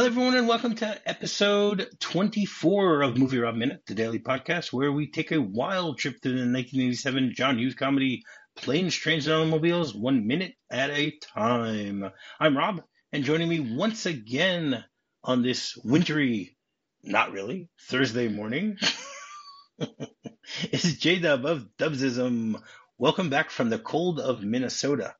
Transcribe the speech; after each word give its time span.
Hello, 0.00 0.08
everyone, 0.08 0.34
and 0.34 0.48
welcome 0.48 0.74
to 0.76 0.98
episode 1.04 1.86
24 2.00 3.02
of 3.02 3.18
Movie 3.18 3.38
Rob 3.38 3.54
Minute, 3.54 3.82
the 3.86 3.94
daily 3.94 4.18
podcast 4.18 4.72
where 4.72 4.90
we 4.90 5.10
take 5.10 5.30
a 5.30 5.42
wild 5.42 5.98
trip 5.98 6.18
to 6.22 6.30
the 6.30 6.36
1987 6.36 7.34
John 7.34 7.58
Hughes 7.58 7.74
comedy 7.74 8.22
Planes, 8.56 8.94
Trains, 8.94 9.26
and 9.26 9.36
Automobiles, 9.36 9.94
one 9.94 10.26
minute 10.26 10.54
at 10.70 10.88
a 10.88 11.12
time. 11.34 12.10
I'm 12.40 12.56
Rob, 12.56 12.82
and 13.12 13.24
joining 13.24 13.50
me 13.50 13.60
once 13.60 14.06
again 14.06 14.82
on 15.22 15.42
this 15.42 15.76
wintry, 15.84 16.56
not 17.02 17.32
really, 17.32 17.68
Thursday 17.90 18.28
morning 18.28 18.78
is 20.72 20.96
J 20.98 21.18
Dub 21.18 21.44
of 21.44 21.66
Dubsism. 21.78 22.58
Welcome 22.96 23.28
back 23.28 23.50
from 23.50 23.68
the 23.68 23.78
cold 23.78 24.18
of 24.18 24.42
Minnesota. 24.42 25.14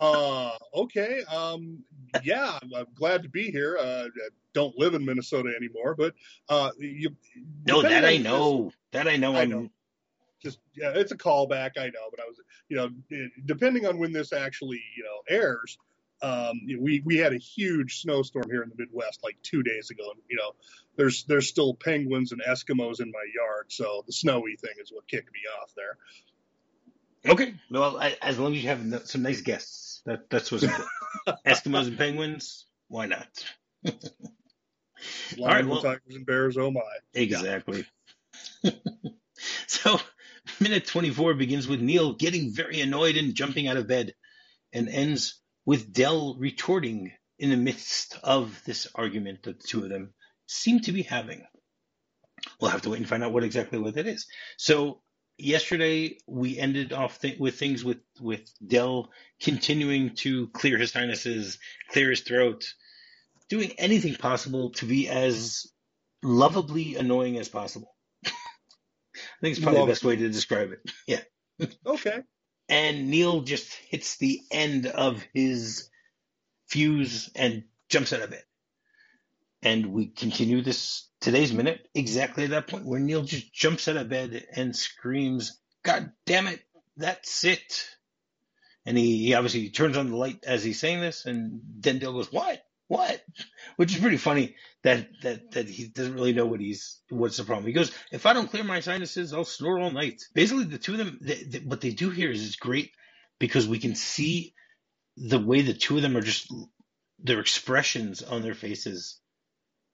Uh, 0.00 0.52
okay. 0.74 1.22
Um, 1.24 1.82
yeah, 2.22 2.58
I'm, 2.62 2.74
I'm 2.74 2.86
glad 2.94 3.22
to 3.24 3.28
be 3.28 3.50
here. 3.50 3.76
Uh, 3.78 4.04
I 4.06 4.28
don't 4.54 4.76
live 4.78 4.94
in 4.94 5.04
Minnesota 5.04 5.52
anymore, 5.56 5.94
but 5.96 6.14
uh, 6.48 6.70
you. 6.78 7.16
No, 7.66 7.82
that 7.82 8.04
I 8.04 8.16
know. 8.16 8.72
That 8.92 9.08
I 9.08 9.16
know. 9.16 9.36
I 9.36 9.44
know. 9.44 9.68
Just 10.40 10.58
yeah, 10.76 10.92
it's 10.94 11.10
a 11.10 11.16
callback. 11.16 11.72
I 11.78 11.86
know, 11.86 12.08
but 12.10 12.20
I 12.20 12.26
was, 12.26 12.40
you 12.68 12.76
know, 12.76 12.90
depending 13.44 13.86
on 13.86 13.98
when 13.98 14.12
this 14.12 14.32
actually, 14.32 14.80
you 14.96 15.04
know, 15.04 15.36
airs. 15.36 15.78
Um, 16.20 16.62
we 16.66 17.00
we 17.04 17.16
had 17.16 17.32
a 17.32 17.38
huge 17.38 18.00
snowstorm 18.00 18.50
here 18.50 18.62
in 18.62 18.68
the 18.70 18.74
Midwest 18.76 19.22
like 19.22 19.36
two 19.42 19.62
days 19.62 19.90
ago, 19.90 20.10
and 20.10 20.20
you 20.28 20.36
know, 20.36 20.52
there's 20.96 21.24
there's 21.24 21.48
still 21.48 21.74
penguins 21.74 22.32
and 22.32 22.40
Eskimos 22.42 23.00
in 23.00 23.10
my 23.12 23.24
yard, 23.34 23.66
so 23.68 24.02
the 24.06 24.12
snowy 24.12 24.56
thing 24.56 24.74
is 24.80 24.90
what 24.92 25.06
kicked 25.06 25.32
me 25.32 25.40
off 25.60 25.72
there. 25.76 25.96
Okay. 27.26 27.54
Well, 27.70 27.98
I, 27.98 28.16
as 28.22 28.38
long 28.38 28.54
as 28.54 28.62
you 28.62 28.68
have 28.68 29.02
some 29.06 29.22
nice 29.22 29.40
guests, 29.42 29.87
that 30.06 30.30
that's 30.30 30.50
what's 30.50 30.64
important. 30.64 30.88
Eskimos 31.46 31.88
and 31.88 31.98
penguins. 31.98 32.66
Why 32.88 33.06
not? 33.06 33.28
All 35.38 35.46
right, 35.46 35.66
well- 35.66 35.82
tigers, 35.82 36.14
and 36.14 36.26
bears. 36.26 36.56
Oh 36.56 36.70
my! 36.70 36.80
Exactly. 37.14 37.84
so, 39.66 39.98
minute 40.60 40.86
24 40.86 41.34
begins 41.34 41.68
with 41.68 41.80
Neal 41.80 42.14
getting 42.14 42.52
very 42.52 42.80
annoyed 42.80 43.16
and 43.16 43.34
jumping 43.34 43.68
out 43.68 43.76
of 43.76 43.86
bed, 43.86 44.14
and 44.72 44.88
ends 44.88 45.40
with 45.64 45.92
Dell 45.92 46.36
retorting 46.38 47.12
in 47.38 47.50
the 47.50 47.56
midst 47.56 48.18
of 48.22 48.60
this 48.64 48.88
argument 48.94 49.42
that 49.44 49.60
the 49.60 49.68
two 49.68 49.84
of 49.84 49.90
them 49.90 50.14
seem 50.46 50.80
to 50.80 50.92
be 50.92 51.02
having. 51.02 51.44
We'll 52.60 52.70
have 52.70 52.82
to 52.82 52.90
wait 52.90 52.98
and 52.98 53.08
find 53.08 53.22
out 53.22 53.32
what 53.32 53.44
exactly 53.44 53.78
what 53.78 53.94
that 53.94 54.06
is. 54.06 54.26
So, 54.56 55.02
yesterday 55.38 56.18
we 56.26 56.58
ended 56.58 56.92
off 56.92 57.20
th- 57.20 57.38
with 57.38 57.58
things 57.58 57.84
with 57.84 57.98
with 58.20 58.50
Dell 58.66 59.10
continuing 59.40 60.14
to 60.16 60.48
clear 60.48 60.76
his 60.76 60.92
sinuses, 60.92 61.58
clear 61.90 62.10
his 62.10 62.20
throat, 62.20 62.74
doing 63.48 63.72
anything 63.78 64.14
possible 64.16 64.70
to 64.70 64.84
be 64.84 65.08
as 65.08 65.66
lovably 66.22 66.96
annoying 66.96 67.38
as 67.38 67.48
possible. 67.48 67.94
I 68.26 68.30
think 69.40 69.56
it's 69.56 69.60
probably 69.60 69.80
the 69.82 69.86
best 69.86 70.04
way 70.04 70.16
to 70.16 70.28
describe 70.28 70.72
it. 70.72 70.80
Yeah. 71.06 71.20
Okay. 71.84 72.20
And 72.68 73.08
Neal 73.08 73.40
just 73.40 73.72
hits 73.72 74.18
the 74.18 74.40
end 74.52 74.86
of 74.86 75.24
his 75.32 75.88
fuse 76.66 77.30
and 77.34 77.64
jumps 77.88 78.12
out 78.12 78.20
of 78.20 78.32
it. 78.32 78.44
And 79.62 79.86
we 79.92 80.06
continue 80.06 80.62
this 80.62 81.08
today's 81.20 81.52
minute 81.52 81.88
exactly 81.94 82.44
at 82.44 82.50
that 82.50 82.68
point 82.68 82.86
where 82.86 83.00
Neal 83.00 83.22
just 83.22 83.52
jumps 83.52 83.88
out 83.88 83.96
of 83.96 84.08
bed 84.08 84.44
and 84.54 84.74
screams, 84.74 85.58
God 85.82 86.12
damn 86.26 86.46
it, 86.46 86.60
that's 86.96 87.44
it. 87.44 87.88
And 88.86 88.96
he, 88.96 89.26
he 89.26 89.34
obviously 89.34 89.68
turns 89.70 89.96
on 89.96 90.10
the 90.10 90.16
light 90.16 90.44
as 90.44 90.64
he's 90.64 90.80
saying 90.80 91.00
this, 91.00 91.26
and 91.26 91.60
then 91.80 91.98
Dell 91.98 92.12
goes, 92.12 92.32
What? 92.32 92.62
What? 92.86 93.22
Which 93.76 93.94
is 93.94 94.00
pretty 94.00 94.16
funny 94.16 94.56
that, 94.82 95.08
that 95.22 95.50
that 95.50 95.68
he 95.68 95.88
doesn't 95.88 96.14
really 96.14 96.32
know 96.32 96.46
what 96.46 96.60
he's 96.60 97.00
what's 97.10 97.36
the 97.36 97.44
problem. 97.44 97.66
He 97.66 97.72
goes, 97.72 97.92
If 98.12 98.24
I 98.24 98.32
don't 98.32 98.48
clear 98.48 98.64
my 98.64 98.80
sinuses, 98.80 99.34
I'll 99.34 99.44
snore 99.44 99.78
all 99.78 99.90
night. 99.90 100.22
Basically, 100.34 100.64
the 100.64 100.78
two 100.78 100.92
of 100.92 100.98
them, 100.98 101.18
they, 101.20 101.42
they, 101.42 101.58
what 101.58 101.82
they 101.82 101.90
do 101.90 102.08
here 102.08 102.30
is 102.30 102.46
it's 102.46 102.56
great 102.56 102.92
because 103.38 103.68
we 103.68 103.78
can 103.78 103.94
see 103.94 104.54
the 105.18 105.38
way 105.38 105.60
the 105.60 105.74
two 105.74 105.96
of 105.96 106.02
them 106.02 106.16
are 106.16 106.22
just 106.22 106.50
their 107.18 107.40
expressions 107.40 108.22
on 108.22 108.42
their 108.42 108.54
faces. 108.54 109.20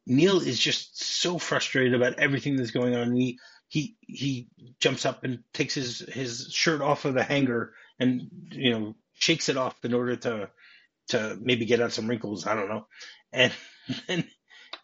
Neal 0.06 0.41
is 0.41 0.59
just 0.59 1.03
so 1.03 1.38
frustrated 1.38 1.94
about 1.94 2.19
everything 2.19 2.56
that's 2.56 2.70
going 2.70 2.94
on. 2.94 3.15
He 3.15 3.38
he 3.69 3.97
he 4.00 4.48
jumps 4.81 5.06
up 5.06 5.25
and 5.25 5.42
takes 5.53 5.75
his 5.75 6.00
his 6.00 6.50
shirt 6.53 6.82
off 6.82 7.04
of 7.04 7.15
the 7.15 7.22
hanger 7.22 7.72
and 7.98 8.28
you 8.53 8.70
know 8.70 8.94
shakes 9.14 9.48
it 9.48 9.56
off 9.56 9.82
in 9.84 9.94
order 9.94 10.16
to 10.16 10.50
to 11.09 11.38
maybe 11.41 11.64
get 11.64 11.81
out 11.81 11.93
some 11.93 12.09
wrinkles. 12.09 12.47
I 12.47 12.54
don't 12.54 12.69
know, 12.69 12.87
and 13.32 13.53
then 14.06 14.28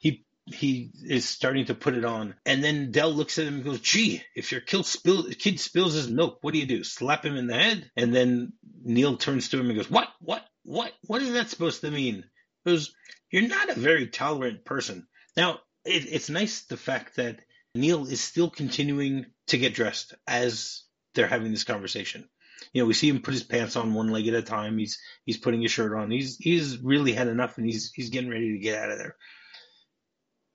he 0.00 0.24
he 0.46 0.90
is 1.04 1.28
starting 1.28 1.66
to 1.66 1.74
put 1.74 1.94
it 1.94 2.04
on, 2.04 2.34
and 2.46 2.64
then 2.64 2.90
Dell 2.90 3.12
looks 3.12 3.38
at 3.38 3.46
him 3.46 3.56
and 3.56 3.64
goes, 3.64 3.80
"Gee, 3.80 4.22
if 4.34 4.52
your 4.52 4.60
kid, 4.60 4.84
spill, 4.86 5.24
kid 5.24 5.60
spills 5.60 5.94
his 5.94 6.08
milk, 6.08 6.38
what 6.40 6.54
do 6.54 6.60
you 6.60 6.66
do? 6.66 6.82
Slap 6.82 7.24
him 7.24 7.36
in 7.36 7.46
the 7.46 7.54
head?" 7.54 7.90
And 7.96 8.14
then 8.14 8.54
Neal 8.82 9.16
turns 9.16 9.50
to 9.50 9.60
him 9.60 9.68
and 9.68 9.78
goes, 9.78 9.90
"What? 9.90 10.08
What? 10.20 10.44
What? 10.64 10.92
What 11.06 11.22
is 11.22 11.32
that 11.34 11.50
supposed 11.50 11.82
to 11.82 11.90
mean?" 11.90 12.24
He 12.64 12.70
goes, 12.72 12.94
"You're 13.30 13.48
not 13.48 13.70
a 13.70 13.80
very 13.80 14.08
tolerant 14.08 14.64
person." 14.64 15.06
Now, 15.36 15.60
it, 15.84 16.06
it's 16.12 16.28
nice 16.28 16.62
the 16.62 16.76
fact 16.76 17.16
that 17.16 17.40
Neal 17.74 18.06
is 18.06 18.20
still 18.20 18.50
continuing 18.50 19.26
to 19.48 19.58
get 19.58 19.74
dressed 19.74 20.14
as 20.26 20.82
they're 21.14 21.26
having 21.28 21.52
this 21.52 21.64
conversation. 21.64 22.28
You 22.72 22.82
know, 22.82 22.86
we 22.86 22.94
see 22.94 23.08
him 23.08 23.22
put 23.22 23.34
his 23.34 23.42
pants 23.42 23.76
on 23.76 23.94
one 23.94 24.08
leg 24.08 24.28
at 24.28 24.34
a 24.34 24.42
time. 24.42 24.78
He's 24.78 24.98
he's 25.24 25.38
putting 25.38 25.62
his 25.62 25.70
shirt 25.70 25.96
on. 25.96 26.10
He's 26.10 26.36
he's 26.36 26.78
really 26.78 27.12
had 27.12 27.28
enough, 27.28 27.56
and 27.56 27.66
he's 27.66 27.92
he's 27.92 28.10
getting 28.10 28.30
ready 28.30 28.52
to 28.52 28.58
get 28.58 28.82
out 28.82 28.90
of 28.90 28.98
there. 28.98 29.16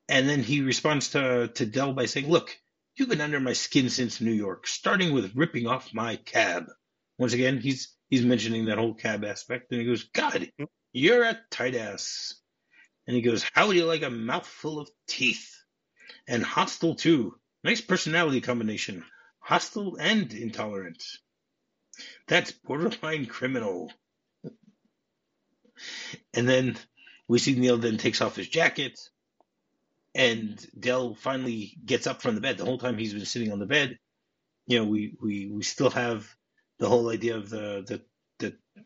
And 0.08 0.30
then 0.30 0.44
he 0.44 0.62
responds 0.62 1.10
to 1.12 1.48
to 1.48 1.66
Dell 1.66 1.94
by 1.94 2.06
saying, 2.06 2.30
"Look, 2.30 2.56
you've 2.96 3.10
been 3.10 3.22
under 3.22 3.40
my 3.40 3.54
skin 3.54 3.90
since 3.90 4.22
New 4.22 4.34
York, 4.34 4.68
starting 4.68 5.14
with 5.14 5.36
ripping 5.36 5.68
off 5.68 5.94
my 5.94 6.18
cab." 6.18 6.66
Once 7.18 7.34
again, 7.34 7.60
he's 7.60 7.96
he's 8.10 8.26
mentioning 8.26 8.66
that 8.66 8.78
whole 8.78 8.94
cab 8.94 9.26
aspect, 9.26 9.72
and 9.72 9.82
he 9.82 9.88
goes, 9.88 10.04
"God, 10.04 10.52
you're 10.94 11.24
a 11.24 11.40
tight 11.50 11.76
ass." 11.76 12.36
And 13.08 13.16
he 13.16 13.22
goes, 13.22 13.44
How 13.54 13.68
would 13.68 13.76
you 13.76 13.86
like 13.86 14.04
a 14.04 14.10
mouthful 14.10 14.80
of 14.80 14.90
teeth? 15.08 15.52
And 16.28 16.44
hostile, 16.44 16.96
too. 16.96 17.38
Nice 17.64 17.82
personality 17.82 18.42
combination. 18.42 19.04
Hostile 19.40 19.98
and 20.00 20.32
intolerant. 20.34 21.04
That's 22.28 22.52
borderline 22.52 23.26
criminal. 23.28 23.92
and 26.34 26.48
then 26.48 26.78
we 27.28 27.40
see 27.40 27.56
Neal 27.56 27.78
then 27.78 27.98
takes 27.98 28.22
off 28.22 28.36
his 28.36 28.48
jacket. 28.48 29.00
And 30.14 30.66
Dell 30.80 31.14
finally 31.16 31.78
gets 31.84 32.08
up 32.08 32.22
from 32.22 32.36
the 32.36 32.42
bed. 32.42 32.58
The 32.58 32.66
whole 32.66 32.78
time 32.78 32.98
he's 32.98 33.14
been 33.14 33.26
sitting 33.26 33.52
on 33.52 33.60
the 33.60 33.66
bed, 33.66 34.00
you 34.66 34.80
know, 34.80 34.86
we, 34.86 35.16
we, 35.22 35.48
we 35.48 35.64
still 35.64 35.90
have 35.90 36.28
the 36.80 36.88
whole 36.88 37.10
idea 37.10 37.38
of 37.38 37.50
the, 37.50 37.84
the 37.86 38.02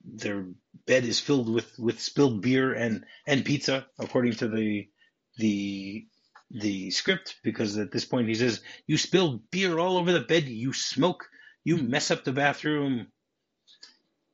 their 0.04 0.46
bed 0.86 1.06
is 1.06 1.20
filled 1.20 1.50
with, 1.50 1.78
with 1.80 2.00
spilled 2.02 2.42
beer 2.42 2.74
and, 2.74 3.06
and 3.28 3.46
pizza, 3.46 3.88
according 4.00 4.34
to 4.34 4.48
the 4.48 4.90
the 5.38 6.08
the 6.52 6.92
script, 6.92 7.36
because 7.44 7.78
at 7.78 7.92
this 7.92 8.06
point 8.06 8.28
he 8.28 8.36
says, 8.36 8.62
You 8.88 8.98
spilled 8.98 9.50
beer 9.52 9.78
all 9.78 9.98
over 9.98 10.12
the 10.12 10.20
bed, 10.20 10.46
you 10.46 10.74
smoke, 10.74 11.30
you 11.64 11.78
mess 11.78 12.12
up 12.12 12.24
the 12.24 12.32
bathroom. 12.32 13.08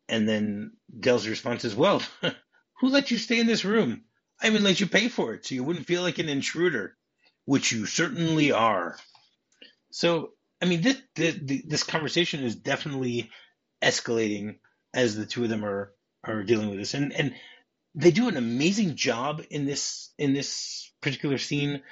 And 0.07 0.27
then 0.27 0.73
Dell's 0.97 1.27
response 1.27 1.65
is, 1.65 1.75
Well, 1.75 2.01
who 2.79 2.89
let 2.89 3.11
you 3.11 3.17
stay 3.17 3.39
in 3.39 3.47
this 3.47 3.65
room? 3.65 4.03
I 4.41 4.47
even 4.47 4.63
let 4.63 4.79
you 4.79 4.87
pay 4.87 5.07
for 5.07 5.33
it, 5.33 5.45
so 5.45 5.55
you 5.55 5.63
wouldn't 5.63 5.87
feel 5.87 6.01
like 6.01 6.19
an 6.19 6.29
intruder, 6.29 6.95
which 7.45 7.71
you 7.71 7.85
certainly 7.85 8.51
are. 8.51 8.97
So, 9.91 10.31
I 10.61 10.65
mean, 10.65 10.81
this 10.81 10.97
this, 11.15 11.37
this 11.65 11.83
conversation 11.83 12.43
is 12.43 12.55
definitely 12.55 13.29
escalating 13.81 14.57
as 14.95 15.15
the 15.15 15.25
two 15.25 15.43
of 15.43 15.49
them 15.49 15.63
are 15.63 15.93
are 16.23 16.43
dealing 16.43 16.69
with 16.69 16.79
this, 16.79 16.93
and 16.95 17.13
and 17.13 17.35
they 17.93 18.11
do 18.11 18.27
an 18.27 18.37
amazing 18.37 18.95
job 18.95 19.43
in 19.51 19.65
this 19.65 20.11
in 20.17 20.33
this 20.33 20.91
particular 21.01 21.37
scene, 21.37 21.83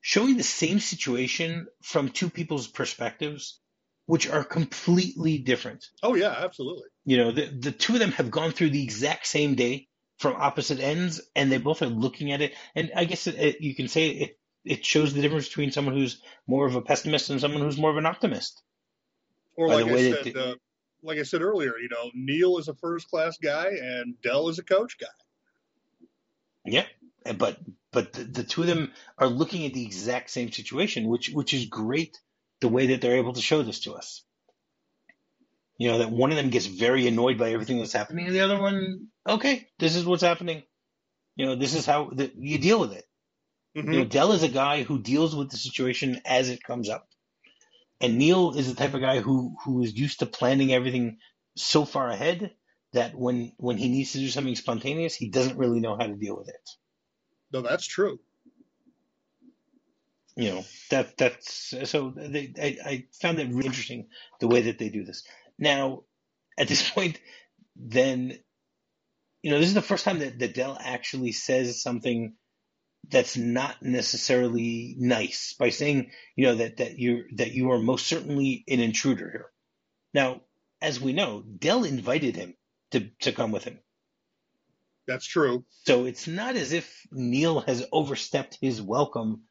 showing 0.00 0.36
the 0.36 0.42
same 0.44 0.78
situation 0.78 1.66
from 1.82 2.10
two 2.10 2.30
people's 2.30 2.68
perspectives, 2.68 3.60
which 4.06 4.28
are 4.28 4.44
completely 4.44 5.38
different. 5.38 5.86
Oh 6.02 6.14
yeah, 6.14 6.34
absolutely. 6.38 6.84
You 7.04 7.16
know, 7.16 7.32
the 7.32 7.46
the 7.46 7.72
two 7.72 7.94
of 7.94 8.00
them 8.00 8.12
have 8.12 8.30
gone 8.30 8.52
through 8.52 8.70
the 8.70 8.84
exact 8.84 9.26
same 9.26 9.54
day 9.54 9.88
from 10.18 10.36
opposite 10.36 10.80
ends, 10.80 11.20
and 11.34 11.50
they 11.50 11.58
both 11.58 11.82
are 11.82 11.86
looking 11.86 12.32
at 12.32 12.42
it. 12.42 12.54
And 12.74 12.92
I 12.94 13.04
guess 13.04 13.26
it, 13.26 13.36
it, 13.36 13.60
you 13.60 13.74
can 13.74 13.88
say 13.88 14.10
it 14.10 14.38
it 14.64 14.84
shows 14.84 15.14
the 15.14 15.22
difference 15.22 15.48
between 15.48 15.72
someone 15.72 15.94
who's 15.94 16.20
more 16.46 16.66
of 16.66 16.74
a 16.74 16.82
pessimist 16.82 17.30
and 17.30 17.40
someone 17.40 17.62
who's 17.62 17.78
more 17.78 17.90
of 17.90 17.96
an 17.96 18.06
optimist. 18.06 18.62
Or 19.56 19.68
like 19.68 19.86
the 19.86 19.92
I 19.92 20.22
said, 20.22 20.36
uh, 20.36 20.54
like 21.02 21.18
I 21.18 21.22
said 21.22 21.42
earlier, 21.42 21.78
you 21.78 21.88
know, 21.88 22.10
Neal 22.14 22.58
is 22.58 22.68
a 22.68 22.74
first 22.74 23.08
class 23.10 23.38
guy 23.38 23.68
and 23.80 24.20
Dell 24.22 24.48
is 24.48 24.58
a 24.58 24.64
coach 24.64 24.98
guy. 24.98 25.06
Yeah, 26.64 26.86
but 27.36 27.58
but 27.92 28.12
the, 28.12 28.24
the 28.24 28.44
two 28.44 28.62
of 28.62 28.66
them 28.66 28.92
are 29.18 29.28
looking 29.28 29.66
at 29.66 29.74
the 29.74 29.84
exact 29.84 30.30
same 30.30 30.52
situation, 30.52 31.08
which 31.08 31.30
which 31.30 31.54
is 31.54 31.66
great. 31.66 32.18
The 32.60 32.68
way 32.68 32.88
that 32.88 33.00
they're 33.00 33.16
able 33.18 33.34
to 33.34 33.40
show 33.40 33.62
this 33.62 33.80
to 33.80 33.94
us, 33.94 34.24
you 35.78 35.88
know, 35.88 35.98
that 35.98 36.10
one 36.10 36.30
of 36.30 36.36
them 36.36 36.50
gets 36.50 36.66
very 36.66 37.06
annoyed 37.06 37.38
by 37.38 37.52
everything 37.52 37.78
that's 37.78 37.92
happening, 37.92 38.26
and 38.26 38.34
the 38.34 38.40
other 38.40 38.60
one, 38.60 39.08
okay, 39.28 39.68
this 39.78 39.96
is 39.96 40.04
what's 40.04 40.22
happening. 40.22 40.62
You 41.36 41.46
know, 41.46 41.56
this 41.56 41.74
is 41.74 41.86
how 41.86 42.10
the, 42.12 42.32
you 42.36 42.58
deal 42.58 42.80
with 42.80 42.92
it. 42.92 43.04
hmm 43.74 43.92
You 43.92 44.00
know, 44.00 44.04
Dell 44.04 44.32
is 44.32 44.42
a 44.42 44.48
guy 44.48 44.82
who 44.82 45.00
deals 45.00 45.34
with 45.36 45.50
the 45.50 45.56
situation 45.56 46.20
as 46.26 46.50
it 46.50 46.62
comes 46.64 46.88
up, 46.90 47.07
and 48.00 48.18
Neal 48.18 48.52
is 48.56 48.68
the 48.68 48.74
type 48.74 48.94
of 48.94 49.00
guy 49.00 49.20
who 49.20 49.56
who 49.64 49.82
is 49.82 49.94
used 49.98 50.20
to 50.20 50.26
planning 50.26 50.72
everything 50.72 51.18
so 51.56 51.84
far 51.84 52.08
ahead 52.08 52.52
that 52.92 53.14
when 53.14 53.52
when 53.56 53.76
he 53.76 53.88
needs 53.88 54.12
to 54.12 54.18
do 54.18 54.28
something 54.28 54.54
spontaneous, 54.54 55.14
he 55.14 55.28
doesn't 55.28 55.58
really 55.58 55.80
know 55.80 55.96
how 55.96 56.06
to 56.06 56.14
deal 56.14 56.36
with 56.36 56.48
it. 56.48 56.70
No, 57.52 57.62
that's 57.62 57.86
true. 57.86 58.20
You 60.36 60.50
know 60.50 60.64
that 60.90 61.16
that's 61.16 61.74
so. 61.84 62.12
They, 62.16 62.52
I, 62.60 62.76
I 62.84 63.04
found 63.20 63.40
it 63.40 63.48
really 63.48 63.66
interesting 63.66 64.06
the 64.38 64.46
way 64.46 64.62
that 64.62 64.78
they 64.78 64.88
do 64.88 65.04
this. 65.04 65.24
Now, 65.58 66.04
at 66.56 66.68
this 66.68 66.88
point, 66.92 67.20
then 67.74 68.38
you 69.42 69.50
know 69.50 69.58
this 69.58 69.68
is 69.68 69.74
the 69.74 69.82
first 69.82 70.04
time 70.04 70.20
that, 70.20 70.38
that 70.38 70.54
Dell 70.54 70.78
actually 70.80 71.32
says 71.32 71.82
something 71.82 72.34
that's 73.10 73.36
not 73.36 73.82
necessarily 73.82 74.94
nice 74.98 75.54
by 75.58 75.70
saying 75.70 76.10
you 76.36 76.46
know 76.46 76.54
that 76.56 76.78
that 76.78 76.98
you 76.98 77.24
that 77.36 77.52
you 77.52 77.70
are 77.72 77.78
most 77.78 78.06
certainly 78.06 78.64
an 78.68 78.80
intruder 78.80 79.30
here. 79.30 79.50
Now, 80.14 80.42
as 80.80 81.00
we 81.00 81.12
know, 81.12 81.42
Dell 81.42 81.84
invited 81.84 82.36
him 82.36 82.54
to 82.92 83.10
to 83.20 83.32
come 83.32 83.52
with 83.52 83.64
him. 83.64 83.78
That's 85.06 85.26
true. 85.26 85.64
So 85.86 86.04
it's 86.04 86.28
not 86.28 86.56
as 86.56 86.72
if 86.72 87.06
Neal 87.10 87.60
has 87.60 87.86
overstepped 87.90 88.58
his 88.60 88.82
welcome 88.82 89.44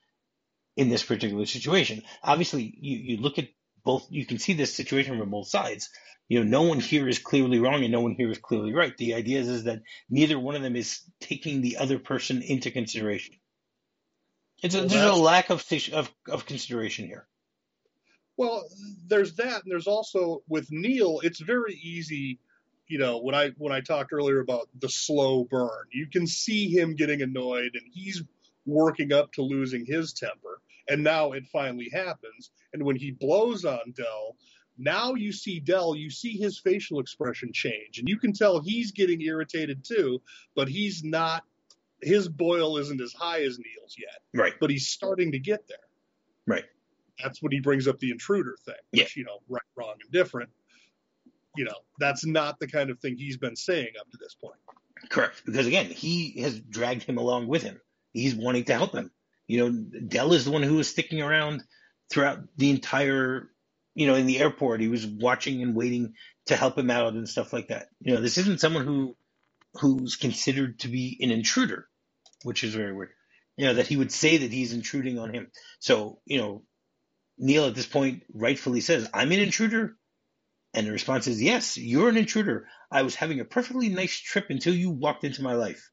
in 0.75 0.89
this 0.89 1.03
particular 1.03 1.47
situation. 1.47 2.03
Obviously, 2.23 2.77
you, 2.79 2.97
you 2.97 3.17
look 3.17 3.39
at 3.39 3.49
both, 3.83 4.05
you 4.11 4.25
can 4.25 4.37
see 4.37 4.53
this 4.53 4.75
situation 4.75 5.17
from 5.17 5.31
both 5.31 5.47
sides. 5.47 5.89
You 6.29 6.43
know, 6.43 6.61
no 6.61 6.69
one 6.69 6.79
here 6.79 7.07
is 7.07 7.17
clearly 7.17 7.59
wrong 7.59 7.83
and 7.83 7.91
no 7.91 8.01
one 8.01 8.13
here 8.15 8.29
is 8.29 8.37
clearly 8.37 8.73
right. 8.73 8.95
The 8.95 9.15
idea 9.15 9.39
is, 9.39 9.47
is 9.47 9.63
that 9.63 9.81
neither 10.09 10.37
one 10.37 10.55
of 10.55 10.61
them 10.61 10.75
is 10.75 11.01
taking 11.19 11.61
the 11.61 11.77
other 11.77 11.97
person 11.97 12.43
into 12.43 12.69
consideration. 12.69 13.35
It's 14.63 14.75
a, 14.75 14.81
there's 14.81 15.11
a 15.11 15.13
lack 15.13 15.49
of, 15.49 15.63
of 15.93 16.11
of 16.27 16.45
consideration 16.45 17.05
here. 17.05 17.27
well. 18.37 18.63
There's 19.07 19.35
that, 19.35 19.63
and 19.63 19.71
there's 19.71 19.87
also 19.87 20.43
with 20.47 20.67
Neal. 20.71 21.21
It's 21.23 21.39
very 21.39 21.75
easy. 21.75 22.39
You 22.87 22.99
know, 22.99 23.19
when 23.19 23.35
I 23.35 23.51
when 23.57 23.71
I 23.71 23.81
talked 23.81 24.13
earlier 24.13 24.39
about 24.39 24.67
the 24.79 24.89
slow 24.89 25.43
burn, 25.43 25.87
you 25.91 26.07
can 26.07 26.25
see 26.27 26.69
him 26.69 26.95
getting 26.95 27.21
annoyed, 27.21 27.71
and 27.75 27.83
he's 27.93 28.23
working 28.65 29.13
up 29.13 29.31
to 29.33 29.41
losing 29.41 29.85
his 29.85 30.13
temper. 30.13 30.61
And 30.89 31.03
now 31.03 31.33
it 31.33 31.45
finally 31.47 31.89
happens. 31.93 32.49
And 32.73 32.83
when 32.83 32.95
he 32.95 33.11
blows 33.11 33.65
on 33.65 33.93
Dell, 33.95 34.35
now 34.77 35.15
you 35.15 35.33
see 35.33 35.59
Dell, 35.59 35.95
you 35.95 36.09
see 36.09 36.37
his 36.37 36.59
facial 36.59 36.99
expression 36.99 37.51
change, 37.53 37.99
and 37.99 38.07
you 38.07 38.17
can 38.17 38.33
tell 38.33 38.61
he's 38.61 38.91
getting 38.91 39.21
irritated 39.21 39.83
too. 39.83 40.21
But 40.55 40.67
he's 40.67 41.03
not. 41.03 41.43
His 42.01 42.27
boil 42.29 42.77
isn't 42.77 43.01
as 43.01 43.13
high 43.13 43.43
as 43.43 43.57
Neal's 43.57 43.95
yet, 43.97 44.21
Right. 44.33 44.53
but 44.59 44.69
he's 44.69 44.87
starting 44.87 45.31
to 45.31 45.39
get 45.39 45.67
there. 45.67 45.77
Right. 46.45 46.65
that's 47.21 47.41
when 47.41 47.51
he 47.51 47.59
brings 47.59 47.87
up 47.87 47.97
the 47.97 48.11
intruder 48.11 48.55
thing, 48.63 48.75
Yeah. 48.91 49.05
you 49.15 49.23
know, 49.23 49.39
right, 49.49 49.63
wrong, 49.75 49.95
and 50.01 50.11
different. 50.11 50.51
You 51.55 51.65
know, 51.65 51.73
that's 51.99 52.23
not 52.25 52.59
the 52.59 52.67
kind 52.67 52.91
of 52.91 52.99
thing 52.99 53.17
he's 53.17 53.37
been 53.37 53.55
saying 53.55 53.93
up 53.99 54.09
to 54.11 54.17
this 54.17 54.35
point. 54.35 54.59
Correct. 55.09 55.41
Because 55.43 55.65
again, 55.65 55.87
he 55.87 56.41
has 56.41 56.59
dragged 56.59 57.01
him 57.03 57.17
along 57.17 57.47
with 57.47 57.63
him. 57.63 57.81
He's 58.13 58.35
wanting 58.35 58.65
to 58.65 58.73
help 58.75 58.93
him. 58.93 59.09
You 59.47 59.57
know, 59.71 59.71
Dell 60.07 60.33
is 60.33 60.45
the 60.45 60.51
one 60.51 60.61
who 60.61 60.75
was 60.75 60.87
sticking 60.89 61.21
around 61.23 61.63
throughout 62.11 62.39
the 62.57 62.69
entire, 62.69 63.49
you 63.95 64.05
know, 64.05 64.13
in 64.15 64.27
the 64.27 64.39
airport. 64.39 64.79
He 64.81 64.87
was 64.87 65.05
watching 65.07 65.63
and 65.63 65.73
waiting 65.75 66.13
to 66.45 66.55
help 66.55 66.77
him 66.77 66.91
out 66.91 67.13
and 67.13 67.27
stuff 67.27 67.51
like 67.51 67.69
that. 67.69 67.89
You 67.99 68.13
know, 68.13 68.21
this 68.21 68.37
isn't 68.37 68.59
someone 68.59 68.85
who 68.85 69.17
who's 69.79 70.15
considered 70.17 70.79
to 70.81 70.89
be 70.89 71.17
an 71.21 71.31
intruder, 71.31 71.87
which 72.43 72.63
is 72.63 72.73
very 72.75 72.93
weird. 72.93 73.11
You 73.57 73.67
know, 73.67 73.75
that 73.75 73.87
he 73.87 73.97
would 73.97 74.11
say 74.11 74.37
that 74.37 74.51
he's 74.53 74.73
intruding 74.73 75.19
on 75.19 75.33
him. 75.33 75.51
So, 75.79 76.19
you 76.25 76.39
know, 76.39 76.63
Neal 77.39 77.65
at 77.65 77.75
this 77.75 77.87
point 77.87 78.23
rightfully 78.33 78.81
says, 78.81 79.09
I'm 79.13 79.31
an 79.33 79.39
intruder. 79.39 79.97
And 80.73 80.87
the 80.87 80.91
response 80.93 81.27
is, 81.27 81.41
Yes, 81.43 81.77
you're 81.77 82.09
an 82.09 82.17
intruder. 82.17 82.67
I 82.91 83.03
was 83.03 83.15
having 83.15 83.41
a 83.41 83.45
perfectly 83.45 83.89
nice 83.89 84.17
trip 84.19 84.47
until 84.49 84.75
you 84.75 84.91
walked 84.91 85.25
into 85.25 85.43
my 85.43 85.53
life. 85.55 85.89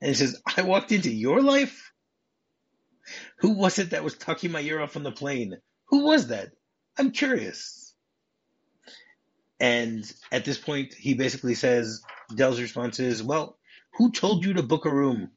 And 0.00 0.08
he 0.08 0.14
says, 0.14 0.40
I 0.56 0.62
walked 0.62 0.92
into 0.92 1.10
your 1.12 1.42
life? 1.42 1.92
Who 3.40 3.50
was 3.54 3.78
it 3.78 3.90
that 3.90 4.04
was 4.04 4.16
talking 4.16 4.52
my 4.52 4.60
ear 4.60 4.80
off 4.80 4.96
on 4.96 5.02
the 5.02 5.12
plane? 5.12 5.58
Who 5.88 6.04
was 6.04 6.28
that? 6.28 6.50
I'm 6.98 7.10
curious. 7.12 7.83
And 9.60 10.10
at 10.32 10.44
this 10.44 10.58
point, 10.58 10.94
he 10.94 11.14
basically 11.14 11.54
says, 11.54 12.02
Dell's 12.34 12.60
response 12.60 13.00
is, 13.00 13.22
Well, 13.22 13.58
who 13.94 14.12
told 14.12 14.44
you 14.44 14.54
to 14.54 14.62
book 14.62 14.84
a 14.86 14.94
room? 14.94 15.30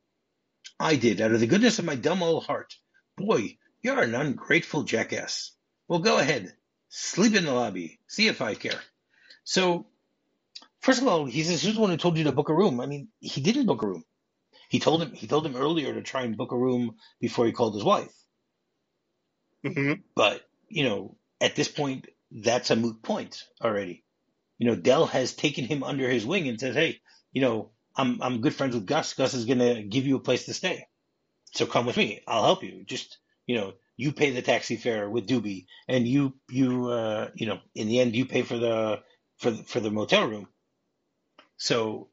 I 0.79 0.95
did, 0.95 1.21
out 1.21 1.31
of 1.33 1.39
the 1.39 1.47
goodness 1.47 1.79
of 1.79 1.85
my 1.85 1.95
dumb 1.95 2.23
old 2.23 2.45
heart. 2.45 2.75
Boy, 3.17 3.57
you're 3.81 4.01
an 4.01 4.15
ungrateful 4.15 4.83
jackass. 4.83 5.53
Well, 5.87 5.99
go 5.99 6.19
ahead. 6.19 6.53
Sleep 6.89 7.35
in 7.35 7.45
the 7.45 7.53
lobby. 7.53 7.99
See 8.07 8.27
if 8.27 8.41
I 8.41 8.55
care. 8.55 8.81
So, 9.43 9.87
first 10.81 11.01
of 11.01 11.07
all, 11.07 11.25
he 11.25 11.43
says, 11.43 11.63
Who's 11.63 11.75
the 11.75 11.81
one 11.81 11.91
who 11.91 11.97
told 11.97 12.17
you 12.17 12.25
to 12.25 12.31
book 12.31 12.49
a 12.49 12.55
room? 12.55 12.81
I 12.81 12.87
mean, 12.87 13.09
he 13.19 13.41
didn't 13.41 13.67
book 13.67 13.83
a 13.83 13.87
room. 13.87 14.03
He 14.69 14.79
told 14.79 15.01
him 15.03 15.13
he 15.13 15.27
told 15.27 15.45
him 15.45 15.55
earlier 15.55 15.93
to 15.93 16.01
try 16.01 16.23
and 16.23 16.37
book 16.37 16.51
a 16.51 16.57
room 16.57 16.97
before 17.21 17.45
he 17.45 17.51
called 17.53 17.75
his 17.75 17.83
wife. 17.83 18.13
hmm 19.65 19.93
But, 20.15 20.43
you 20.69 20.83
know, 20.85 21.17
at 21.41 21.55
this 21.55 21.69
point, 21.69 22.07
that's 22.31 22.71
a 22.71 22.75
moot 22.75 23.01
point 23.03 23.43
already. 23.61 24.03
You 24.57 24.67
know, 24.67 24.75
Dell 24.75 25.05
has 25.07 25.33
taken 25.33 25.65
him 25.65 25.83
under 25.83 26.09
his 26.09 26.25
wing 26.25 26.47
and 26.47 26.59
says, 26.59 26.75
Hey, 26.75 27.01
you 27.31 27.41
know, 27.41 27.71
I'm 27.95 28.21
I'm 28.21 28.41
good 28.41 28.55
friends 28.55 28.75
with 28.75 28.85
Gus. 28.85 29.13
Gus 29.13 29.33
is 29.33 29.45
gonna 29.45 29.83
give 29.83 30.05
you 30.07 30.17
a 30.17 30.21
place 30.21 30.45
to 30.45 30.53
stay. 30.53 30.87
So 31.53 31.65
come 31.65 31.85
with 31.85 31.97
me. 31.97 32.21
I'll 32.27 32.43
help 32.43 32.63
you. 32.63 32.83
Just 32.85 33.17
you 33.47 33.55
know, 33.57 33.73
you 33.97 34.11
pay 34.13 34.31
the 34.31 34.41
taxi 34.41 34.77
fare 34.77 35.09
with 35.09 35.27
Doobie, 35.27 35.65
and 35.87 36.07
you 36.07 36.35
you 36.49 36.87
uh, 36.89 37.29
you 37.35 37.47
know, 37.47 37.59
in 37.75 37.87
the 37.87 37.99
end, 37.99 38.15
you 38.15 38.25
pay 38.25 38.43
for 38.43 38.57
the 38.57 39.01
for 39.37 39.51
the, 39.51 39.63
for 39.63 39.79
the 39.79 39.91
motel 39.91 40.27
room. 40.27 40.47
So 41.57 42.09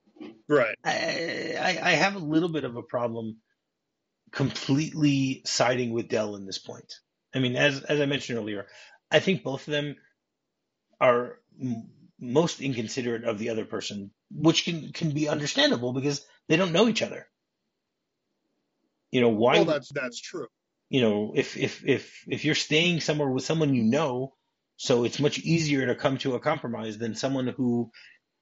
Right. 0.49 0.77
I, 0.85 1.57
I 1.61 1.79
I 1.83 1.91
have 1.93 2.17
a 2.17 2.21
little 2.21 2.51
bit 2.51 2.65
of 2.65 2.77
a 2.77 2.83
problem 2.83 3.39
completely 4.33 5.43
siding 5.45 5.93
with 5.93 6.09
Dell 6.09 6.37
in 6.37 6.47
this 6.47 6.59
point. 6.59 6.95
I 7.35 7.39
mean, 7.41 7.57
as 7.57 7.83
as 7.83 8.01
I 8.01 8.07
mentioned 8.07 8.39
earlier, 8.39 8.67
I 9.11 9.21
think 9.21 9.43
both 9.43 9.67
of 9.69 9.73
them 9.73 9.97
are 11.01 11.41
most 12.21 12.61
inconsiderate 12.61 13.25
of 13.25 13.39
the 13.39 13.51
other 13.51 13.65
person, 13.65 14.11
which 14.31 14.65
can 14.65 14.93
can 14.93 15.11
be 15.13 15.29
understandable 15.29 15.93
because 15.93 16.25
they 16.49 16.57
don't 16.57 16.73
know 16.73 16.89
each 16.89 17.03
other. 17.03 17.27
You 19.11 19.21
know 19.21 19.31
why? 19.31 19.57
Well, 19.57 19.65
that's 19.65 19.91
that's 19.93 20.21
true. 20.21 20.49
you 20.91 21.01
know 21.01 21.33
if 21.35 21.57
if 21.57 21.85
if 21.87 22.25
if 22.29 22.45
you're 22.45 22.55
staying 22.55 23.01
somewhere 23.01 23.29
with 23.31 23.45
someone 23.45 23.75
you 23.75 23.85
know, 23.85 24.35
so 24.77 25.05
it's 25.05 25.21
much 25.21 25.39
easier 25.39 25.87
to 25.87 25.95
come 25.95 26.19
to 26.19 26.35
a 26.35 26.41
compromise 26.41 26.99
than 26.99 27.15
someone 27.15 27.49
who 27.49 27.91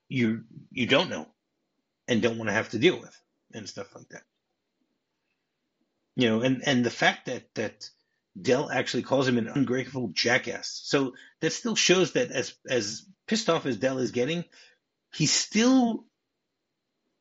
you 0.09 0.45
you 0.71 0.87
don't 0.87 1.11
know 1.11 1.26
and 2.09 2.23
don't 2.23 2.38
want 2.38 2.49
to 2.49 2.55
have 2.55 2.71
to 2.71 2.79
deal 2.79 2.99
with 3.00 3.17
and 3.55 3.69
stuff 3.69 3.95
like 3.95 4.09
that. 4.11 4.23
You 6.17 6.29
know, 6.29 6.41
and 6.43 6.62
and 6.67 6.85
the 6.85 6.91
fact 6.91 7.26
that 7.26 7.55
that 7.55 7.88
Dell 8.41 8.71
actually 8.71 9.03
calls 9.03 9.29
him 9.29 9.39
an 9.39 9.49
ungrateful 9.49 10.11
jackass. 10.12 10.81
So 10.85 11.15
that 11.41 11.53
still 11.53 11.77
shows 11.77 12.12
that 12.12 12.31
as 12.31 12.55
as 12.69 13.07
pissed 13.27 13.51
off 13.51 13.67
as 13.67 13.77
Dell 13.77 13.99
is 13.99 14.11
getting, 14.11 14.45
he's 15.15 15.33
still 15.33 16.05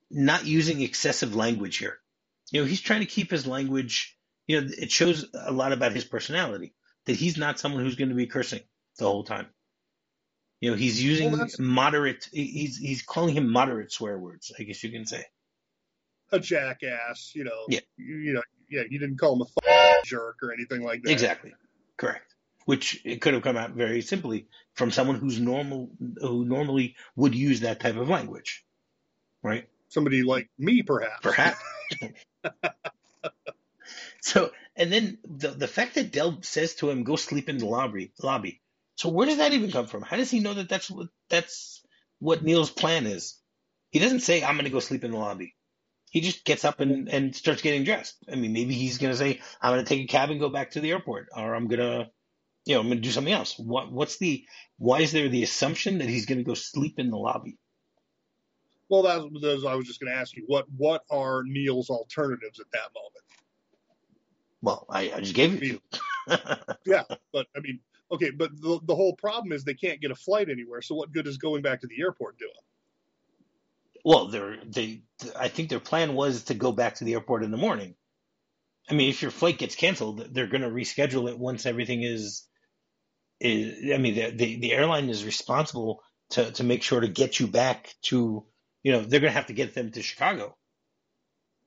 not 0.09 0.45
using 0.45 0.81
excessive 0.81 1.35
language 1.35 1.77
here. 1.77 1.97
You 2.51 2.61
know, 2.61 2.67
he's 2.67 2.81
trying 2.81 3.01
to 3.01 3.05
keep 3.05 3.31
his 3.31 3.47
language. 3.47 4.17
You 4.47 4.61
know, 4.61 4.67
it 4.77 4.91
shows 4.91 5.25
a 5.33 5.51
lot 5.51 5.73
about 5.73 5.93
his 5.93 6.05
personality 6.05 6.73
that 7.05 7.15
he's 7.15 7.37
not 7.37 7.59
someone 7.59 7.83
who's 7.83 7.95
going 7.95 8.09
to 8.09 8.15
be 8.15 8.27
cursing 8.27 8.61
the 8.97 9.05
whole 9.05 9.23
time. 9.23 9.47
You 10.59 10.71
know, 10.71 10.77
he's 10.77 11.03
using 11.03 11.31
Well, 11.31 11.47
moderate. 11.59 12.29
He's 12.31 12.77
he's 12.77 13.01
calling 13.01 13.35
him 13.35 13.49
moderate 13.49 13.91
swear 13.91 14.17
words. 14.17 14.51
I 14.57 14.63
guess 14.63 14.83
you 14.83 14.91
can 14.91 15.05
say. 15.05 15.25
A 16.31 16.39
jackass, 16.39 17.31
you 17.35 17.43
know. 17.43 17.65
Yeah. 17.67 17.79
You, 17.97 18.15
you 18.17 18.33
know, 18.33 18.43
yeah, 18.69 18.83
you 18.89 18.99
didn't 18.99 19.17
call 19.17 19.33
him 19.33 19.41
a 19.41 19.45
f- 19.45 19.70
jerk 20.03 20.37
or 20.43 20.53
anything 20.53 20.83
like 20.83 21.03
that. 21.03 21.11
Exactly. 21.11 21.53
Correct. 21.97 22.33
Which 22.65 23.01
it 23.05 23.21
could 23.21 23.33
have 23.33 23.43
come 23.43 23.57
out 23.57 23.71
very 23.71 24.01
simply 24.01 24.47
from 24.73 24.91
someone 24.91 25.17
who's 25.17 25.39
normal, 25.39 25.89
who 26.19 26.45
normally 26.45 26.95
would 27.15 27.35
use 27.35 27.61
that 27.61 27.79
type 27.79 27.97
of 27.97 28.09
language, 28.09 28.63
right? 29.41 29.67
Somebody 29.89 30.23
like 30.23 30.49
me, 30.57 30.83
perhaps. 30.83 31.19
Perhaps. 31.21 31.59
so, 34.21 34.51
and 34.75 34.91
then 34.91 35.17
the 35.25 35.49
the 35.49 35.67
fact 35.67 35.95
that 35.95 36.11
Dell 36.11 36.39
says 36.41 36.75
to 36.75 36.89
him, 36.89 37.03
"Go 37.03 37.15
sleep 37.15 37.49
in 37.49 37.57
the 37.57 37.65
lobby." 37.65 38.13
Lobby. 38.21 38.61
So 38.95 39.09
where 39.09 39.27
does 39.27 39.37
that 39.37 39.53
even 39.53 39.71
come 39.71 39.87
from? 39.87 40.03
How 40.03 40.17
does 40.17 40.31
he 40.31 40.39
know 40.39 40.53
that 40.53 40.69
that's 40.69 40.89
what 40.89 41.09
that's 41.29 41.81
what 42.19 42.43
Neal's 42.43 42.69
plan 42.71 43.05
is? 43.05 43.35
He 43.89 43.99
doesn't 43.99 44.21
say, 44.21 44.43
"I'm 44.43 44.55
going 44.55 44.65
to 44.65 44.71
go 44.71 44.79
sleep 44.79 45.03
in 45.03 45.11
the 45.11 45.17
lobby." 45.17 45.55
He 46.11 46.21
just 46.21 46.45
gets 46.45 46.65
up 46.65 46.81
and, 46.81 47.09
and 47.09 47.35
starts 47.35 47.61
getting 47.61 47.85
dressed. 47.85 48.17
I 48.31 48.35
mean, 48.35 48.53
maybe 48.53 48.75
he's 48.75 48.97
going 48.97 49.13
to 49.13 49.17
say, 49.17 49.41
"I'm 49.61 49.73
going 49.73 49.83
to 49.83 49.89
take 49.89 50.03
a 50.03 50.11
cab 50.11 50.29
and 50.29 50.39
go 50.39 50.49
back 50.49 50.71
to 50.71 50.81
the 50.81 50.91
airport," 50.91 51.29
or 51.35 51.55
"I'm 51.55 51.67
going 51.67 51.79
to, 51.79 52.11
you 52.65 52.75
know, 52.75 52.81
I'm 52.81 52.87
going 52.87 52.97
to 52.97 53.03
do 53.03 53.11
something 53.11 53.33
else." 53.33 53.57
What 53.57 53.91
what's 53.91 54.17
the 54.17 54.45
why 54.77 54.99
is 54.99 55.13
there 55.13 55.29
the 55.29 55.43
assumption 55.43 55.99
that 55.99 56.09
he's 56.09 56.25
going 56.25 56.37
to 56.37 56.43
go 56.43 56.53
sleep 56.53 56.99
in 56.99 57.09
the 57.09 57.17
lobby? 57.17 57.57
Well, 58.89 59.03
that 59.03 59.31
was 59.31 59.63
I 59.63 59.75
was 59.75 59.87
just 59.87 60.01
going 60.01 60.11
to 60.11 60.19
ask 60.19 60.35
you 60.35 60.43
what 60.47 60.65
what 60.75 61.03
are 61.09 61.43
Neal's 61.45 61.89
alternatives 61.89 62.59
at 62.59 62.67
that 62.73 62.89
moment? 62.93 63.23
Well, 64.61 64.85
I, 64.89 65.13
I 65.15 65.19
just 65.21 65.33
gave 65.33 65.55
it 65.55 65.59
to 65.61 65.65
you. 65.65 65.81
yeah, 66.85 67.03
but 67.31 67.47
I 67.55 67.61
mean, 67.61 67.79
okay, 68.11 68.31
but 68.31 68.51
the 68.61 68.81
the 68.83 68.95
whole 68.95 69.15
problem 69.15 69.53
is 69.53 69.63
they 69.63 69.73
can't 69.73 70.01
get 70.01 70.11
a 70.11 70.15
flight 70.15 70.49
anywhere. 70.49 70.81
So 70.81 70.93
what 70.95 71.13
good 71.13 71.25
is 71.25 71.37
going 71.37 71.61
back 71.61 71.79
to 71.81 71.87
the 71.87 72.01
airport 72.01 72.37
doing? 72.37 72.51
Well, 74.03 74.27
they're, 74.27 74.57
they, 74.65 75.03
I 75.37 75.47
think 75.47 75.69
their 75.69 75.79
plan 75.79 76.13
was 76.13 76.43
to 76.45 76.53
go 76.53 76.71
back 76.71 76.95
to 76.95 77.05
the 77.05 77.13
airport 77.13 77.43
in 77.43 77.51
the 77.51 77.57
morning. 77.57 77.95
I 78.89 78.93
mean, 78.93 79.09
if 79.09 79.21
your 79.21 79.31
flight 79.31 79.57
gets 79.57 79.75
canceled, 79.75 80.33
they're 80.33 80.47
going 80.47 80.63
to 80.63 80.69
reschedule 80.69 81.29
it 81.29 81.37
once 81.37 81.65
everything 81.65 82.03
is, 82.03 82.47
is. 83.39 83.93
I 83.93 83.97
mean, 83.97 84.15
the, 84.15 84.31
the 84.31 84.59
the 84.59 84.73
airline 84.73 85.09
is 85.09 85.23
responsible 85.23 86.01
to 86.31 86.51
to 86.51 86.63
make 86.63 86.83
sure 86.83 86.99
to 86.99 87.07
get 87.07 87.39
you 87.39 87.47
back 87.47 87.93
to, 88.03 88.45
you 88.83 88.91
know, 88.91 89.01
they're 89.01 89.19
going 89.19 89.31
to 89.31 89.37
have 89.37 89.47
to 89.47 89.53
get 89.53 89.75
them 89.75 89.91
to 89.91 90.01
Chicago. 90.01 90.57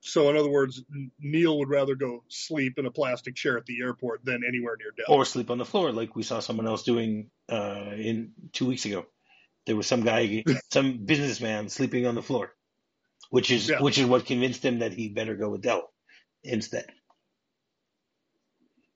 So, 0.00 0.28
in 0.28 0.36
other 0.36 0.50
words, 0.50 0.82
Neal 1.18 1.58
would 1.60 1.70
rather 1.70 1.94
go 1.94 2.24
sleep 2.28 2.78
in 2.78 2.84
a 2.84 2.90
plastic 2.90 3.36
chair 3.36 3.56
at 3.56 3.64
the 3.64 3.80
airport 3.80 4.22
than 4.22 4.42
anywhere 4.46 4.76
near 4.78 4.90
Dell. 4.94 5.16
Or 5.16 5.24
sleep 5.24 5.50
on 5.50 5.56
the 5.56 5.64
floor, 5.64 5.92
like 5.92 6.14
we 6.14 6.22
saw 6.22 6.40
someone 6.40 6.66
else 6.66 6.82
doing 6.82 7.30
uh, 7.48 7.92
in 7.96 8.32
two 8.52 8.66
weeks 8.66 8.84
ago. 8.84 9.06
There 9.66 9.76
was 9.76 9.86
some 9.86 10.02
guy, 10.02 10.44
some 10.72 11.04
businessman 11.04 11.68
sleeping 11.68 12.06
on 12.06 12.14
the 12.14 12.22
floor, 12.22 12.52
which 13.30 13.50
is 13.50 13.68
Yeah. 13.68 13.80
which 13.80 13.98
is 13.98 14.06
what 14.06 14.26
convinced 14.26 14.64
him 14.64 14.80
that 14.80 14.92
he 14.92 15.08
better 15.08 15.36
go 15.36 15.50
with 15.50 15.62
Dell 15.62 15.90
instead. 16.42 16.86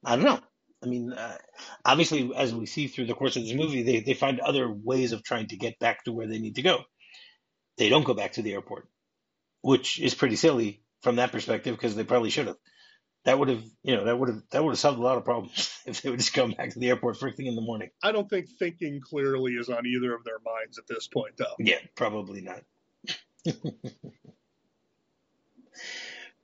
I 0.04 0.16
don't 0.16 0.24
know. 0.24 0.40
I 0.82 0.86
mean, 0.86 1.12
uh, 1.12 1.36
obviously, 1.84 2.30
as 2.36 2.54
we 2.54 2.66
see 2.66 2.86
through 2.86 3.06
the 3.06 3.14
course 3.14 3.36
of 3.36 3.42
this 3.42 3.54
movie, 3.54 3.82
they, 3.82 4.00
they 4.00 4.14
find 4.14 4.38
other 4.40 4.70
ways 4.70 5.12
of 5.12 5.24
trying 5.24 5.48
to 5.48 5.56
get 5.56 5.78
back 5.80 6.04
to 6.04 6.12
where 6.12 6.28
they 6.28 6.38
need 6.38 6.54
to 6.54 6.62
go. 6.62 6.84
They 7.78 7.88
don't 7.88 8.04
go 8.04 8.14
back 8.14 8.32
to 8.32 8.42
the 8.42 8.52
airport, 8.52 8.88
which 9.62 10.00
is 10.00 10.14
pretty 10.14 10.36
silly 10.36 10.82
from 11.02 11.16
that 11.16 11.32
perspective 11.32 11.74
because 11.74 11.96
they 11.96 12.04
probably 12.04 12.30
should 12.30 12.46
have. 12.46 12.56
That 13.24 13.38
would 13.38 13.48
have, 13.48 13.62
you 13.82 13.96
know, 13.96 14.04
that 14.04 14.18
would 14.18 14.28
have 14.30 14.42
that 14.50 14.64
would 14.64 14.70
have 14.70 14.78
solved 14.78 14.98
a 14.98 15.02
lot 15.02 15.18
of 15.18 15.24
problems 15.24 15.76
if 15.86 16.02
they 16.02 16.10
would 16.10 16.20
just 16.20 16.34
come 16.34 16.52
back 16.52 16.70
to 16.70 16.78
the 16.78 16.88
airport 16.88 17.18
first 17.18 17.36
thing 17.36 17.46
in 17.46 17.56
the 17.56 17.62
morning. 17.62 17.90
I 18.02 18.12
don't 18.12 18.28
think 18.28 18.48
thinking 18.58 19.00
clearly 19.00 19.52
is 19.52 19.68
on 19.68 19.86
either 19.86 20.14
of 20.14 20.24
their 20.24 20.38
minds 20.44 20.78
at 20.78 20.86
this 20.86 21.08
point, 21.08 21.36
though. 21.36 21.54
Yeah, 21.58 21.78
probably 21.94 22.40
not. 22.40 22.62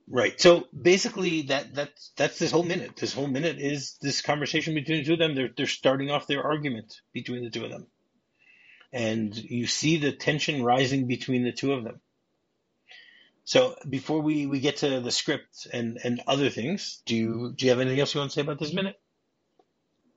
Right. 0.07 0.39
So 0.39 0.65
basically, 0.79 1.43
that 1.43 1.73
that's 1.73 2.11
that's 2.15 2.37
this 2.37 2.51
whole 2.51 2.63
minute. 2.63 2.95
This 2.95 3.13
whole 3.13 3.27
minute 3.27 3.57
is 3.59 3.97
this 4.01 4.21
conversation 4.21 4.75
between 4.75 4.99
the 4.99 5.05
two 5.05 5.13
of 5.13 5.19
them. 5.19 5.33
They're 5.33 5.49
they're 5.55 5.65
starting 5.65 6.11
off 6.11 6.27
their 6.27 6.43
argument 6.43 7.01
between 7.11 7.43
the 7.43 7.49
two 7.49 7.65
of 7.65 7.71
them, 7.71 7.87
and 8.93 9.35
you 9.35 9.65
see 9.65 9.97
the 9.97 10.11
tension 10.11 10.63
rising 10.63 11.07
between 11.07 11.43
the 11.43 11.53
two 11.53 11.73
of 11.73 11.83
them. 11.83 12.01
So 13.45 13.75
before 13.87 14.21
we, 14.21 14.47
we 14.47 14.59
get 14.59 14.77
to 14.77 14.99
the 14.99 15.11
script 15.11 15.67
and, 15.71 15.99
and 16.03 16.21
other 16.27 16.49
things, 16.49 17.03
do 17.05 17.15
you 17.15 17.53
do 17.55 17.65
you 17.65 17.71
have 17.71 17.79
anything 17.79 17.99
else 17.99 18.13
you 18.13 18.19
want 18.19 18.31
to 18.31 18.35
say 18.35 18.41
about 18.41 18.57
this 18.59 18.73
minute? 18.73 18.99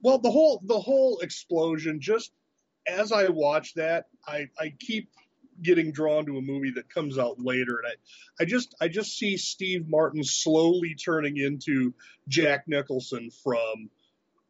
Well, 0.02 0.18
the 0.18 0.30
whole 0.30 0.62
the 0.64 0.80
whole 0.80 1.18
explosion. 1.18 2.00
Just 2.00 2.32
as 2.88 3.12
I 3.12 3.28
watch 3.28 3.74
that, 3.74 4.06
I 4.26 4.48
I 4.58 4.72
keep 4.78 5.10
getting 5.60 5.92
drawn 5.92 6.24
to 6.24 6.38
a 6.38 6.40
movie 6.40 6.70
that 6.76 6.88
comes 6.88 7.18
out 7.18 7.38
later, 7.38 7.78
and 7.84 7.92
I 7.92 8.42
I 8.42 8.46
just 8.46 8.74
I 8.80 8.88
just 8.88 9.18
see 9.18 9.36
Steve 9.36 9.86
Martin 9.88 10.24
slowly 10.24 10.94
turning 10.94 11.36
into 11.36 11.94
Jack 12.28 12.64
Nicholson 12.66 13.30
from. 13.30 13.90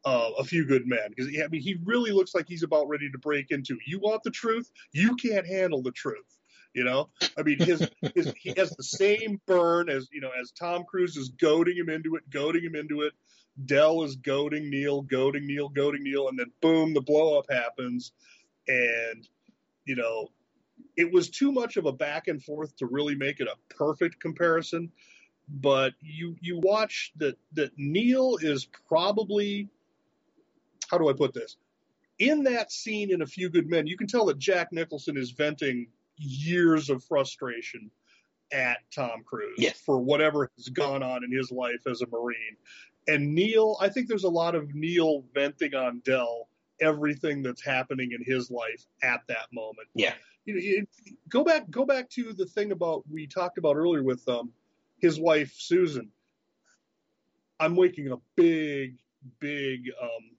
Uh, 0.04 0.30
a 0.38 0.44
few 0.44 0.64
good 0.64 0.86
men 0.86 1.10
because 1.10 1.26
I 1.26 1.48
mean 1.48 1.60
he 1.60 1.76
really 1.84 2.12
looks 2.12 2.32
like 2.32 2.46
he's 2.48 2.62
about 2.62 2.88
ready 2.88 3.10
to 3.10 3.18
break 3.18 3.50
into. 3.50 3.76
You 3.84 3.98
want 3.98 4.22
the 4.22 4.30
truth? 4.30 4.70
You 4.92 5.16
can't 5.16 5.46
handle 5.46 5.82
the 5.82 5.90
truth. 5.90 6.37
You 6.74 6.84
know, 6.84 7.08
I 7.36 7.42
mean, 7.42 7.58
his, 7.58 7.88
his 8.14 8.32
he 8.38 8.54
has 8.56 8.70
the 8.70 8.84
same 8.84 9.40
burn 9.46 9.88
as 9.88 10.08
you 10.12 10.20
know 10.20 10.30
as 10.40 10.52
Tom 10.52 10.84
Cruise 10.84 11.16
is 11.16 11.30
goading 11.30 11.76
him 11.76 11.88
into 11.88 12.16
it, 12.16 12.28
goading 12.30 12.62
him 12.62 12.74
into 12.76 13.02
it. 13.02 13.12
Dell 13.64 14.04
is 14.04 14.16
goading 14.16 14.70
Neal, 14.70 15.02
goading 15.02 15.46
Neal, 15.46 15.68
goading 15.68 16.04
Neal, 16.04 16.28
and 16.28 16.38
then 16.38 16.52
boom, 16.60 16.94
the 16.94 17.00
blow 17.00 17.38
up 17.38 17.46
happens, 17.50 18.12
and 18.68 19.26
you 19.86 19.96
know, 19.96 20.28
it 20.96 21.10
was 21.10 21.30
too 21.30 21.50
much 21.50 21.76
of 21.76 21.86
a 21.86 21.92
back 21.92 22.28
and 22.28 22.42
forth 22.42 22.76
to 22.76 22.86
really 22.86 23.14
make 23.14 23.40
it 23.40 23.48
a 23.48 23.74
perfect 23.74 24.20
comparison. 24.20 24.92
But 25.48 25.94
you 26.00 26.36
you 26.40 26.60
watch 26.60 27.12
that 27.16 27.38
that 27.54 27.72
Neal 27.78 28.36
is 28.40 28.68
probably 28.86 29.68
how 30.90 30.98
do 30.98 31.08
I 31.08 31.12
put 31.12 31.34
this? 31.34 31.56
In 32.18 32.44
that 32.44 32.72
scene 32.72 33.12
in 33.12 33.22
A 33.22 33.26
Few 33.26 33.48
Good 33.48 33.68
Men, 33.68 33.86
you 33.86 33.96
can 33.96 34.06
tell 34.06 34.26
that 34.26 34.38
Jack 34.38 34.72
Nicholson 34.72 35.16
is 35.16 35.30
venting 35.30 35.88
years 36.18 36.90
of 36.90 37.02
frustration 37.04 37.90
at 38.52 38.78
Tom 38.94 39.22
Cruise 39.24 39.56
Yes. 39.58 39.80
for 39.80 39.98
whatever 39.98 40.50
has 40.56 40.68
gone 40.68 41.02
on 41.02 41.24
in 41.24 41.30
his 41.32 41.50
life 41.50 41.86
as 41.86 42.00
a 42.02 42.06
Marine. 42.06 42.56
And 43.06 43.34
Neal, 43.34 43.76
I 43.80 43.88
think 43.88 44.08
there's 44.08 44.24
a 44.24 44.30
lot 44.30 44.54
of 44.54 44.74
Neal 44.74 45.24
venting 45.34 45.74
on 45.74 46.00
Dell 46.04 46.48
everything 46.80 47.42
that's 47.42 47.64
happening 47.64 48.12
in 48.12 48.22
his 48.24 48.50
life 48.50 48.86
at 49.02 49.20
that 49.28 49.46
moment. 49.52 49.88
Yeah. 49.94 50.14
You 50.44 50.54
know, 50.54 50.60
it, 50.62 50.88
go 51.28 51.44
back, 51.44 51.68
go 51.70 51.84
back 51.84 52.08
to 52.10 52.32
the 52.32 52.46
thing 52.46 52.72
about 52.72 53.04
we 53.10 53.26
talked 53.26 53.58
about 53.58 53.76
earlier 53.76 54.02
with 54.02 54.26
um, 54.28 54.52
his 54.98 55.18
wife 55.20 55.52
Susan. 55.56 56.10
I'm 57.60 57.74
making 57.74 58.12
a 58.12 58.16
big, 58.36 58.98
big 59.40 59.90
um, 60.00 60.30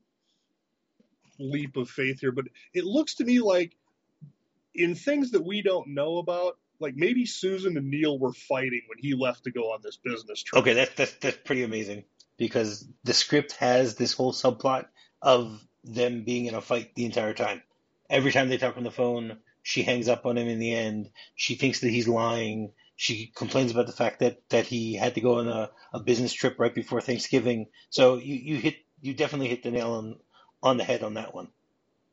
leap 1.37 1.75
of 1.75 1.89
faith 1.89 2.21
here, 2.21 2.31
but 2.31 2.45
it 2.73 2.85
looks 2.85 3.15
to 3.15 3.25
me 3.25 3.39
like 3.39 3.75
in 4.79 4.95
things 4.95 5.31
that 5.31 5.45
we 5.45 5.61
don't 5.61 5.89
know 5.89 6.17
about, 6.17 6.57
like 6.79 6.95
maybe 6.95 7.25
Susan 7.25 7.77
and 7.77 7.89
Neal 7.89 8.17
were 8.17 8.33
fighting 8.33 8.81
when 8.87 8.97
he 8.97 9.13
left 9.13 9.43
to 9.43 9.51
go 9.51 9.73
on 9.73 9.81
this 9.83 9.97
business 9.97 10.41
trip. 10.41 10.61
Okay, 10.61 10.73
that's 10.73 10.95
that's 10.95 11.13
that's 11.15 11.37
pretty 11.37 11.63
amazing 11.63 12.05
because 12.37 12.87
the 13.03 13.13
script 13.13 13.51
has 13.53 13.95
this 13.95 14.13
whole 14.13 14.31
subplot 14.31 14.85
of 15.21 15.61
them 15.83 16.23
being 16.23 16.45
in 16.45 16.55
a 16.55 16.61
fight 16.61 16.95
the 16.95 17.05
entire 17.05 17.33
time. 17.33 17.61
Every 18.09 18.31
time 18.31 18.47
they 18.47 18.57
talk 18.57 18.77
on 18.77 18.83
the 18.83 18.91
phone, 18.91 19.39
she 19.61 19.83
hangs 19.83 20.07
up 20.07 20.25
on 20.25 20.37
him 20.37 20.47
in 20.47 20.59
the 20.59 20.73
end. 20.73 21.09
She 21.35 21.55
thinks 21.55 21.81
that 21.81 21.89
he's 21.89 22.07
lying. 22.07 22.71
She 22.95 23.31
complains 23.35 23.71
about 23.71 23.87
the 23.87 23.93
fact 23.93 24.19
that, 24.19 24.41
that 24.49 24.65
he 24.65 24.95
had 24.95 25.15
to 25.15 25.21
go 25.21 25.39
on 25.39 25.47
a, 25.47 25.69
a 25.93 25.99
business 25.99 26.33
trip 26.33 26.59
right 26.59 26.73
before 26.73 27.01
Thanksgiving. 27.01 27.67
So 27.89 28.15
you, 28.15 28.35
you 28.35 28.55
hit 28.57 28.77
you 29.01 29.13
definitely 29.13 29.47
hit 29.49 29.63
the 29.63 29.71
nail 29.71 29.91
on 29.91 30.15
on 30.63 30.77
the 30.77 30.83
head 30.83 31.03
on 31.03 31.13
that 31.15 31.33
one. 31.33 31.49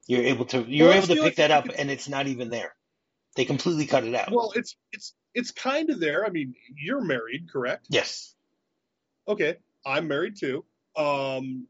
You're 0.07 0.25
able 0.25 0.45
to 0.47 0.63
you're 0.63 0.89
Well, 0.89 0.99
able 0.99 1.09
to 1.09 1.23
pick 1.23 1.37
that 1.37 1.51
up 1.51 1.69
and 1.77 1.91
it's 1.91 2.09
not 2.09 2.27
even 2.27 2.49
there. 2.49 2.75
They 3.35 3.45
completely 3.45 3.87
cut 3.87 4.05
it 4.05 4.15
out. 4.15 4.31
Well, 4.33 4.53
it's 4.55 4.77
it's 4.93 5.15
it's 5.35 5.51
kind 5.51 5.91
of 5.91 6.01
there. 6.01 6.25
I 6.25 6.31
mean, 6.31 6.55
you're 6.75 7.03
married, 7.03 7.49
correct? 7.53 7.87
yes. 7.91 8.35
Okay, 9.29 9.57
I'm 9.85 10.09
married 10.09 10.37
too. 10.39 10.65
Um, 10.97 11.67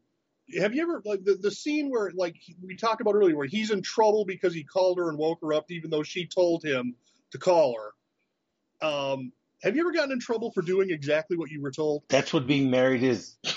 have 0.57 0.73
you 0.73 0.83
ever 0.83 1.01
like 1.03 1.23
the, 1.23 1.35
the 1.35 1.51
scene 1.51 1.89
where 1.89 2.11
like 2.15 2.35
we 2.63 2.77
talked 2.77 3.01
about 3.01 3.15
earlier, 3.15 3.35
where 3.35 3.47
he's 3.47 3.71
in 3.71 3.81
trouble 3.81 4.23
because 4.25 4.53
he 4.53 4.63
called 4.63 4.97
her 4.99 5.09
and 5.09 5.17
woke 5.17 5.39
her 5.41 5.53
up, 5.53 5.69
even 5.71 5.89
though 5.89 6.03
she 6.03 6.27
told 6.27 6.63
him 6.63 6.95
to 7.31 7.37
call 7.37 7.75
her? 7.75 8.87
Um, 8.87 9.33
have 9.63 9.75
you 9.75 9.81
ever 9.81 9.91
gotten 9.91 10.11
in 10.11 10.19
trouble 10.19 10.51
for 10.51 10.61
doing 10.61 10.91
exactly 10.91 11.35
what 11.35 11.49
you 11.49 11.61
were 11.61 11.71
told? 11.71 12.03
That's 12.09 12.31
what 12.31 12.47
being 12.47 12.69
married 12.69 13.03
is. 13.03 13.35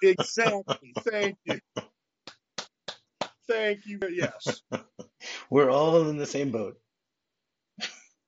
Exactly. 0.00 0.94
Thank 1.00 1.38
you. 1.44 1.58
Thank 3.48 3.86
you. 3.86 4.00
Yes. 4.10 4.62
We're 5.50 5.70
all 5.70 6.08
in 6.08 6.16
the 6.16 6.26
same 6.26 6.50
boat. 6.50 6.78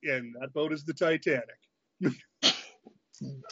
And 0.03 0.35
that 0.41 0.53
boat 0.53 0.73
is 0.73 0.85
the 0.85 0.95
Titanic. 0.95 1.45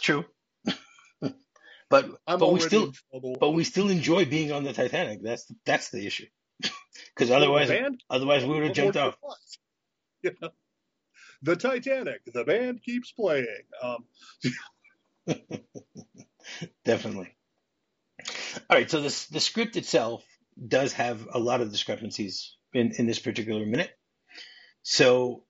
True. 0.01 0.25
but 1.21 2.07
I'm 2.27 2.39
but 2.39 2.53
we 2.53 2.61
still 2.61 2.93
but 3.41 3.51
we 3.51 3.65
still 3.65 3.91
enjoy 3.91 4.25
being 4.25 4.53
on 4.53 4.65
the 4.65 4.73
Titanic. 4.73 5.23
That's 5.23 5.51
that's 5.67 5.91
the 5.91 6.07
issue. 6.07 6.27
Because 7.15 7.31
otherwise 7.31 7.69
band- 7.69 8.03
otherwise 8.09 8.45
we 8.45 8.55
would 8.55 8.65
have 8.65 8.73
jumped 8.73 8.97
off. 8.97 9.17
Know? 10.25 10.51
The 11.43 11.57
Titanic. 11.57 12.23
The 12.33 12.45
band 12.45 12.83
keeps 12.83 13.13
playing. 13.13 13.47
Um, 13.83 14.05
Definitely. 16.85 17.35
All 18.71 18.77
right, 18.79 18.91
so 18.91 19.01
this 19.01 19.27
the 19.27 19.41
script 19.41 19.77
itself 19.77 20.25
does 20.67 20.93
have 20.95 21.27
a 21.33 21.39
lot 21.39 21.61
of 21.61 21.71
discrepancies 21.71 22.57
in, 22.73 22.93
in 22.99 23.07
this 23.07 23.19
particular 23.19 23.65
minute. 23.65 23.91
So 24.83 25.45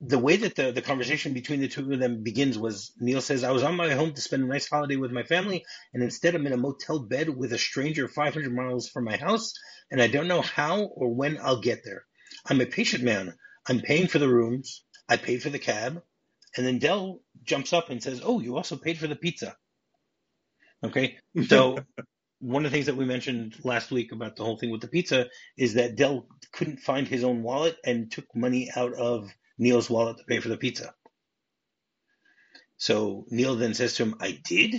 the 0.00 0.18
way 0.18 0.36
that 0.36 0.54
the, 0.54 0.70
the 0.70 0.82
conversation 0.82 1.32
between 1.32 1.60
the 1.60 1.68
two 1.68 1.92
of 1.92 1.98
them 1.98 2.22
begins 2.22 2.58
was 2.58 2.92
Neal 3.00 3.20
says, 3.20 3.42
I 3.42 3.50
was 3.50 3.64
on 3.64 3.76
my 3.76 3.88
way 3.88 3.94
home 3.94 4.12
to 4.12 4.20
spend 4.20 4.44
a 4.44 4.46
nice 4.46 4.68
holiday 4.68 4.96
with 4.96 5.10
my 5.10 5.24
family, 5.24 5.64
and 5.92 6.02
instead 6.02 6.34
I'm 6.34 6.46
in 6.46 6.52
a 6.52 6.56
motel 6.56 7.00
bed 7.00 7.28
with 7.28 7.52
a 7.52 7.58
stranger 7.58 8.06
500 8.06 8.54
miles 8.54 8.88
from 8.88 9.04
my 9.04 9.16
house, 9.16 9.54
and 9.90 10.00
I 10.00 10.06
don't 10.06 10.28
know 10.28 10.42
how 10.42 10.82
or 10.82 11.12
when 11.12 11.38
I'll 11.42 11.60
get 11.60 11.84
there. 11.84 12.04
I'm 12.46 12.60
a 12.60 12.66
patient 12.66 13.02
man. 13.02 13.34
I'm 13.68 13.80
paying 13.80 14.06
for 14.06 14.18
the 14.18 14.28
rooms. 14.28 14.84
I 15.08 15.16
paid 15.16 15.42
for 15.42 15.50
the 15.50 15.58
cab. 15.58 16.02
And 16.56 16.66
then 16.66 16.78
Dell 16.78 17.20
jumps 17.44 17.72
up 17.72 17.90
and 17.90 18.02
says, 18.02 18.22
Oh, 18.24 18.40
you 18.40 18.56
also 18.56 18.76
paid 18.76 18.98
for 18.98 19.06
the 19.06 19.16
pizza. 19.16 19.56
Okay. 20.84 21.18
So 21.46 21.78
one 22.40 22.64
of 22.64 22.70
the 22.70 22.76
things 22.76 22.86
that 22.86 22.96
we 22.96 23.04
mentioned 23.04 23.56
last 23.64 23.90
week 23.90 24.12
about 24.12 24.36
the 24.36 24.44
whole 24.44 24.58
thing 24.58 24.70
with 24.70 24.80
the 24.80 24.88
pizza 24.88 25.28
is 25.56 25.74
that 25.74 25.96
Dell 25.96 26.26
couldn't 26.52 26.80
find 26.80 27.08
his 27.08 27.24
own 27.24 27.42
wallet 27.42 27.76
and 27.84 28.10
took 28.10 28.26
money 28.34 28.70
out 28.74 28.94
of 28.94 29.30
Neal's 29.58 29.90
wallet 29.90 30.18
to 30.18 30.24
pay 30.24 30.40
for 30.40 30.48
the 30.48 30.56
pizza. 30.56 30.94
So 32.78 33.26
Neal 33.30 33.56
then 33.56 33.74
says 33.74 33.94
to 33.96 34.04
him, 34.04 34.16
I 34.20 34.38
did? 34.44 34.74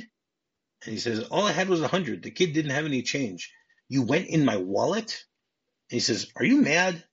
And 0.85 0.93
he 0.93 0.99
says, 0.99 1.21
All 1.29 1.45
I 1.45 1.51
had 1.51 1.69
was 1.69 1.81
a 1.81 1.87
hundred. 1.89 2.23
The 2.23 2.31
kid 2.31 2.53
didn't 2.53 2.71
have 2.71 2.85
any 2.85 3.03
change. 3.03 3.53
You 3.89 4.03
went 4.03 4.27
in 4.27 4.45
my 4.45 4.57
wallet? 4.57 5.25
And 5.91 5.97
he 5.97 6.01
says, 6.01 6.31
Are 6.37 6.45
you 6.45 6.61
mad? 6.61 7.03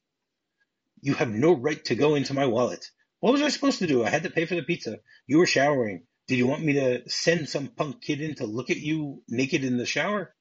You 1.02 1.14
have 1.14 1.30
no 1.30 1.54
right 1.54 1.84
to 1.86 1.96
go 1.96 2.14
into 2.14 2.34
my 2.34 2.46
wallet. 2.46 2.86
What 3.20 3.32
was 3.32 3.42
I 3.42 3.48
supposed 3.48 3.80
to 3.80 3.88
do? 3.88 4.04
I 4.04 4.10
had 4.10 4.24
to 4.24 4.30
pay 4.30 4.46
for 4.46 4.56
the 4.56 4.62
pizza. 4.62 4.98
You 5.26 5.38
were 5.38 5.46
showering. 5.46 6.04
Did 6.28 6.38
you 6.38 6.46
want 6.46 6.64
me 6.64 6.74
to 6.74 7.08
send 7.10 7.48
some 7.48 7.68
punk 7.68 8.02
kid 8.02 8.20
in 8.20 8.36
to 8.36 8.46
look 8.46 8.70
at 8.70 8.78
you 8.78 9.22
naked 9.28 9.64
in 9.64 9.78
the 9.78 9.86
shower? 9.86 10.34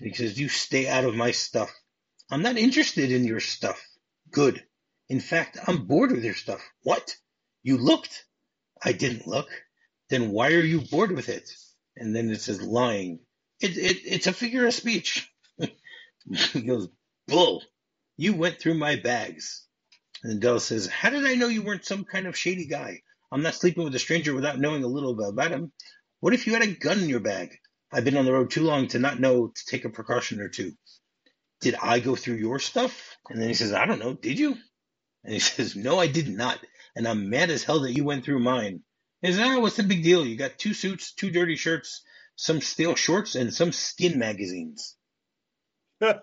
And 0.00 0.08
he 0.10 0.14
says, 0.14 0.38
You 0.38 0.48
stay 0.48 0.88
out 0.88 1.04
of 1.04 1.14
my 1.14 1.30
stuff. 1.32 1.72
I'm 2.30 2.42
not 2.42 2.56
interested 2.58 3.12
in 3.12 3.24
your 3.24 3.40
stuff. 3.40 3.80
Good. 4.30 4.62
In 5.08 5.20
fact, 5.20 5.58
I'm 5.66 5.86
bored 5.86 6.12
with 6.12 6.24
your 6.24 6.34
stuff. 6.34 6.62
What? 6.82 7.16
You 7.62 7.78
looked? 7.78 8.24
I 8.82 8.92
didn't 8.92 9.26
look. 9.26 9.48
Then 10.10 10.30
why 10.30 10.48
are 10.52 10.64
you 10.64 10.80
bored 10.80 11.12
with 11.12 11.28
it? 11.28 11.50
And 11.96 12.14
then 12.14 12.30
it 12.30 12.40
says 12.40 12.62
lying. 12.62 13.20
It, 13.60 13.76
it, 13.76 13.98
it's 14.04 14.26
a 14.26 14.32
figure 14.32 14.66
of 14.66 14.74
speech. 14.74 15.30
he 16.30 16.62
goes, 16.62 16.88
Bull, 17.28 17.62
you 18.16 18.34
went 18.34 18.60
through 18.60 18.74
my 18.74 18.96
bags. 18.96 19.66
And 20.22 20.32
then 20.32 20.40
Dell 20.40 20.60
says, 20.60 20.86
How 20.86 21.10
did 21.10 21.26
I 21.26 21.34
know 21.34 21.48
you 21.48 21.62
weren't 21.62 21.84
some 21.84 22.04
kind 22.04 22.26
of 22.26 22.36
shady 22.36 22.66
guy? 22.66 23.02
I'm 23.30 23.42
not 23.42 23.54
sleeping 23.54 23.84
with 23.84 23.94
a 23.94 23.98
stranger 23.98 24.34
without 24.34 24.58
knowing 24.58 24.84
a 24.84 24.88
little 24.88 25.18
about 25.28 25.50
him. 25.50 25.72
What 26.20 26.34
if 26.34 26.46
you 26.46 26.52
had 26.54 26.62
a 26.62 26.74
gun 26.74 27.00
in 27.00 27.08
your 27.08 27.20
bag? 27.20 27.56
I've 27.92 28.04
been 28.04 28.16
on 28.16 28.24
the 28.24 28.32
road 28.32 28.50
too 28.50 28.62
long 28.62 28.88
to 28.88 28.98
not 28.98 29.20
know 29.20 29.48
to 29.48 29.66
take 29.66 29.84
a 29.84 29.90
precaution 29.90 30.40
or 30.40 30.48
two. 30.48 30.72
Did 31.60 31.74
I 31.80 32.00
go 32.00 32.16
through 32.16 32.36
your 32.36 32.58
stuff? 32.58 33.16
And 33.28 33.40
then 33.40 33.48
he 33.48 33.54
says, 33.54 33.72
I 33.72 33.84
don't 33.84 33.98
know. 33.98 34.14
Did 34.14 34.38
you? 34.38 34.56
And 35.24 35.34
he 35.34 35.38
says, 35.40 35.76
No, 35.76 35.98
I 35.98 36.06
did 36.06 36.28
not. 36.28 36.58
And 36.96 37.06
I'm 37.06 37.30
mad 37.30 37.50
as 37.50 37.64
hell 37.64 37.80
that 37.80 37.92
you 37.92 38.04
went 38.04 38.24
through 38.24 38.40
mine. 38.40 38.82
He 39.20 39.28
says, 39.28 39.40
Ah, 39.40 39.60
what's 39.60 39.76
the 39.76 39.82
big 39.82 40.02
deal? 40.02 40.26
You 40.26 40.36
got 40.36 40.58
two 40.58 40.74
suits, 40.74 41.12
two 41.12 41.30
dirty 41.30 41.56
shirts, 41.56 42.02
some 42.36 42.60
stale 42.60 42.94
shorts, 42.94 43.34
and 43.34 43.52
some 43.52 43.72
skin 43.72 44.18
magazines. 44.18 44.96
and 46.00 46.20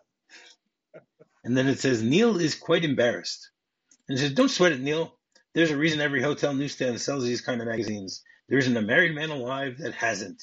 then 1.43 1.67
it 1.67 1.79
says, 1.79 2.01
Neal 2.01 2.39
is 2.39 2.55
quite 2.55 2.83
embarrassed. 2.83 3.51
And 4.07 4.17
he 4.17 4.25
says, 4.25 4.33
Don't 4.33 4.49
sweat 4.49 4.71
it, 4.71 4.81
Neal. 4.81 5.15
There's 5.53 5.71
a 5.71 5.77
reason 5.77 6.01
every 6.01 6.21
hotel 6.21 6.53
newsstand 6.53 6.99
sells 6.99 7.23
these 7.23 7.41
kind 7.41 7.61
of 7.61 7.67
magazines. 7.67 8.23
There 8.49 8.57
isn't 8.57 8.77
a 8.77 8.81
married 8.81 9.15
man 9.15 9.29
alive 9.29 9.77
that 9.79 9.93
hasn't. 9.93 10.41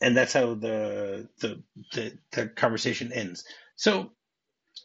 And 0.00 0.16
that's 0.16 0.32
how 0.32 0.54
the 0.54 1.28
the 1.40 1.62
the, 1.92 2.18
the 2.32 2.46
conversation 2.48 3.12
ends. 3.12 3.44
So 3.76 4.10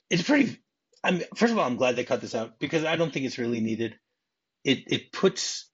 it's 0.09 0.23
pretty. 0.23 0.57
I'm 1.03 1.21
first 1.35 1.53
of 1.53 1.59
all, 1.59 1.65
I'm 1.65 1.77
glad 1.77 1.95
they 1.95 2.03
cut 2.03 2.21
this 2.21 2.35
out 2.35 2.59
because 2.59 2.83
I 2.83 2.95
don't 2.95 3.13
think 3.13 3.25
it's 3.25 3.37
really 3.37 3.61
needed. 3.61 3.95
It 4.63 4.83
it 4.87 5.11
puts 5.11 5.69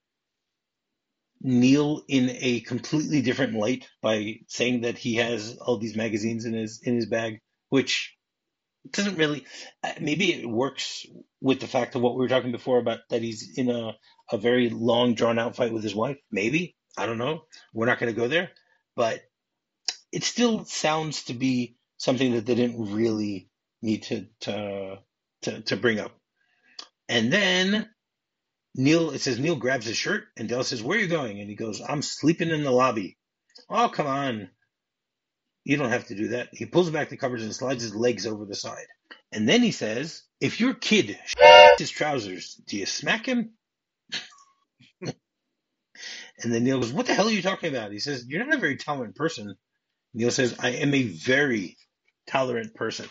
Neal 1.40 2.02
in 2.06 2.30
a 2.40 2.60
completely 2.60 3.20
different 3.20 3.54
light 3.54 3.88
by 4.00 4.40
saying 4.46 4.82
that 4.82 4.96
he 4.98 5.16
has 5.16 5.56
all 5.58 5.78
these 5.78 5.96
magazines 5.96 6.44
in 6.44 6.52
his 6.52 6.80
in 6.84 6.94
his 6.94 7.06
bag, 7.06 7.40
which 7.68 8.16
doesn't 8.90 9.16
really 9.16 9.44
uh, 9.84 9.92
maybe 10.00 10.32
it 10.32 10.48
works 10.48 11.06
with 11.40 11.60
the 11.60 11.66
fact 11.66 11.94
of 11.94 12.02
what 12.02 12.14
we 12.14 12.20
were 12.20 12.28
talking 12.28 12.52
before 12.52 12.78
about 12.78 13.00
that 13.10 13.22
he's 13.22 13.56
in 13.56 13.70
a, 13.70 13.92
a 14.30 14.38
very 14.38 14.70
long 14.70 15.14
drawn 15.14 15.38
out 15.38 15.56
fight 15.56 15.72
with 15.72 15.84
his 15.84 15.94
wife 15.94 16.18
maybe 16.30 16.74
i 16.98 17.06
don't 17.06 17.18
know 17.18 17.42
we're 17.72 17.86
not 17.86 18.00
going 18.00 18.12
to 18.12 18.20
go 18.20 18.28
there 18.28 18.50
but 18.96 19.20
it 20.12 20.24
still 20.24 20.64
sounds 20.64 21.24
to 21.24 21.34
be 21.34 21.76
something 21.96 22.32
that 22.32 22.46
they 22.46 22.54
didn't 22.54 22.92
really 22.94 23.48
need 23.80 24.02
to 24.04 24.26
to 24.40 24.98
to, 25.42 25.60
to 25.62 25.76
bring 25.76 25.98
up 25.98 26.12
and 27.08 27.32
then 27.32 27.88
neal 28.74 29.10
it 29.10 29.20
says 29.20 29.38
neal 29.38 29.56
grabs 29.56 29.86
his 29.86 29.96
shirt 29.96 30.24
and 30.36 30.48
dell 30.48 30.62
says 30.62 30.82
where 30.82 30.98
are 30.98 31.00
you 31.00 31.08
going 31.08 31.40
and 31.40 31.48
he 31.48 31.56
goes 31.56 31.82
i'm 31.86 32.02
sleeping 32.02 32.50
in 32.50 32.62
the 32.62 32.70
lobby 32.70 33.18
oh 33.68 33.88
come 33.88 34.06
on 34.06 34.48
you 35.64 35.76
don't 35.76 35.90
have 35.90 36.06
to 36.06 36.14
do 36.14 36.28
that. 36.28 36.48
He 36.52 36.66
pulls 36.66 36.90
back 36.90 37.08
the 37.08 37.16
covers 37.16 37.42
and 37.42 37.54
slides 37.54 37.82
his 37.82 37.94
legs 37.94 38.26
over 38.26 38.44
the 38.44 38.54
side. 38.54 38.86
And 39.30 39.48
then 39.48 39.62
he 39.62 39.70
says, 39.70 40.22
If 40.40 40.60
your 40.60 40.74
kid 40.74 41.18
his 41.78 41.90
trousers, 41.90 42.60
do 42.66 42.76
you 42.76 42.86
smack 42.86 43.26
him? 43.26 43.52
and 45.02 45.14
then 46.42 46.64
Neal 46.64 46.80
goes, 46.80 46.92
What 46.92 47.06
the 47.06 47.14
hell 47.14 47.28
are 47.28 47.32
you 47.32 47.42
talking 47.42 47.70
about? 47.70 47.92
He 47.92 48.00
says, 48.00 48.26
You're 48.26 48.44
not 48.44 48.54
a 48.54 48.60
very 48.60 48.76
tolerant 48.76 49.14
person. 49.14 49.54
Neal 50.14 50.30
says, 50.30 50.56
I 50.60 50.70
am 50.70 50.94
a 50.94 51.02
very 51.04 51.76
tolerant 52.28 52.74
person. 52.74 53.08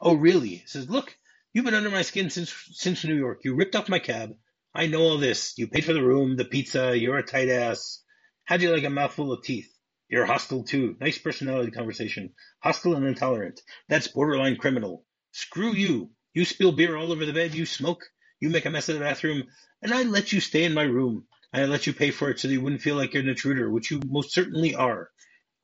oh, 0.00 0.14
really? 0.16 0.48
He 0.50 0.64
says, 0.66 0.90
Look, 0.90 1.16
you've 1.52 1.64
been 1.64 1.74
under 1.74 1.90
my 1.90 2.02
skin 2.02 2.30
since 2.30 2.54
since 2.72 3.04
New 3.04 3.16
York. 3.16 3.40
You 3.44 3.54
ripped 3.54 3.76
off 3.76 3.88
my 3.88 3.98
cab. 3.98 4.32
I 4.74 4.86
know 4.86 5.02
all 5.02 5.18
this. 5.18 5.54
You 5.58 5.68
paid 5.68 5.84
for 5.84 5.92
the 5.94 6.04
room, 6.04 6.36
the 6.36 6.44
pizza, 6.44 6.98
you're 6.98 7.18
a 7.18 7.24
tight 7.24 7.48
ass. 7.48 8.02
How'd 8.44 8.62
you 8.62 8.72
like 8.72 8.84
a 8.84 8.90
mouthful 8.90 9.32
of 9.32 9.42
teeth? 9.44 9.70
You're 10.08 10.26
hostile 10.26 10.64
too. 10.64 10.96
Nice 11.00 11.18
personality 11.18 11.70
conversation. 11.72 12.34
Hostile 12.62 12.96
and 12.96 13.06
intolerant. 13.06 13.60
That's 13.88 14.08
borderline 14.08 14.56
criminal. 14.56 15.04
Screw 15.32 15.72
you. 15.74 16.10
You 16.34 16.44
spill 16.44 16.72
beer 16.72 16.96
all 16.96 17.12
over 17.12 17.26
the 17.26 17.32
bed. 17.32 17.54
You 17.54 17.66
smoke. 17.66 18.04
You 18.40 18.50
make 18.50 18.66
a 18.66 18.70
mess 18.70 18.88
of 18.88 18.96
the 18.96 19.02
bathroom. 19.02 19.44
And 19.82 19.92
I 19.92 20.04
let 20.04 20.32
you 20.32 20.40
stay 20.40 20.64
in 20.64 20.74
my 20.74 20.84
room. 20.84 21.24
I 21.52 21.64
let 21.66 21.86
you 21.88 21.94
pay 21.94 22.12
for 22.12 22.30
it 22.30 22.40
so 22.40 22.48
that 22.48 22.54
you 22.54 22.60
wouldn't 22.60 22.82
feel 22.82 22.96
like 22.96 23.14
you're 23.14 23.22
an 23.24 23.28
intruder, 23.30 23.70
which 23.70 23.90
you 23.90 24.00
most 24.06 24.32
certainly 24.34 24.74
are. 24.76 25.10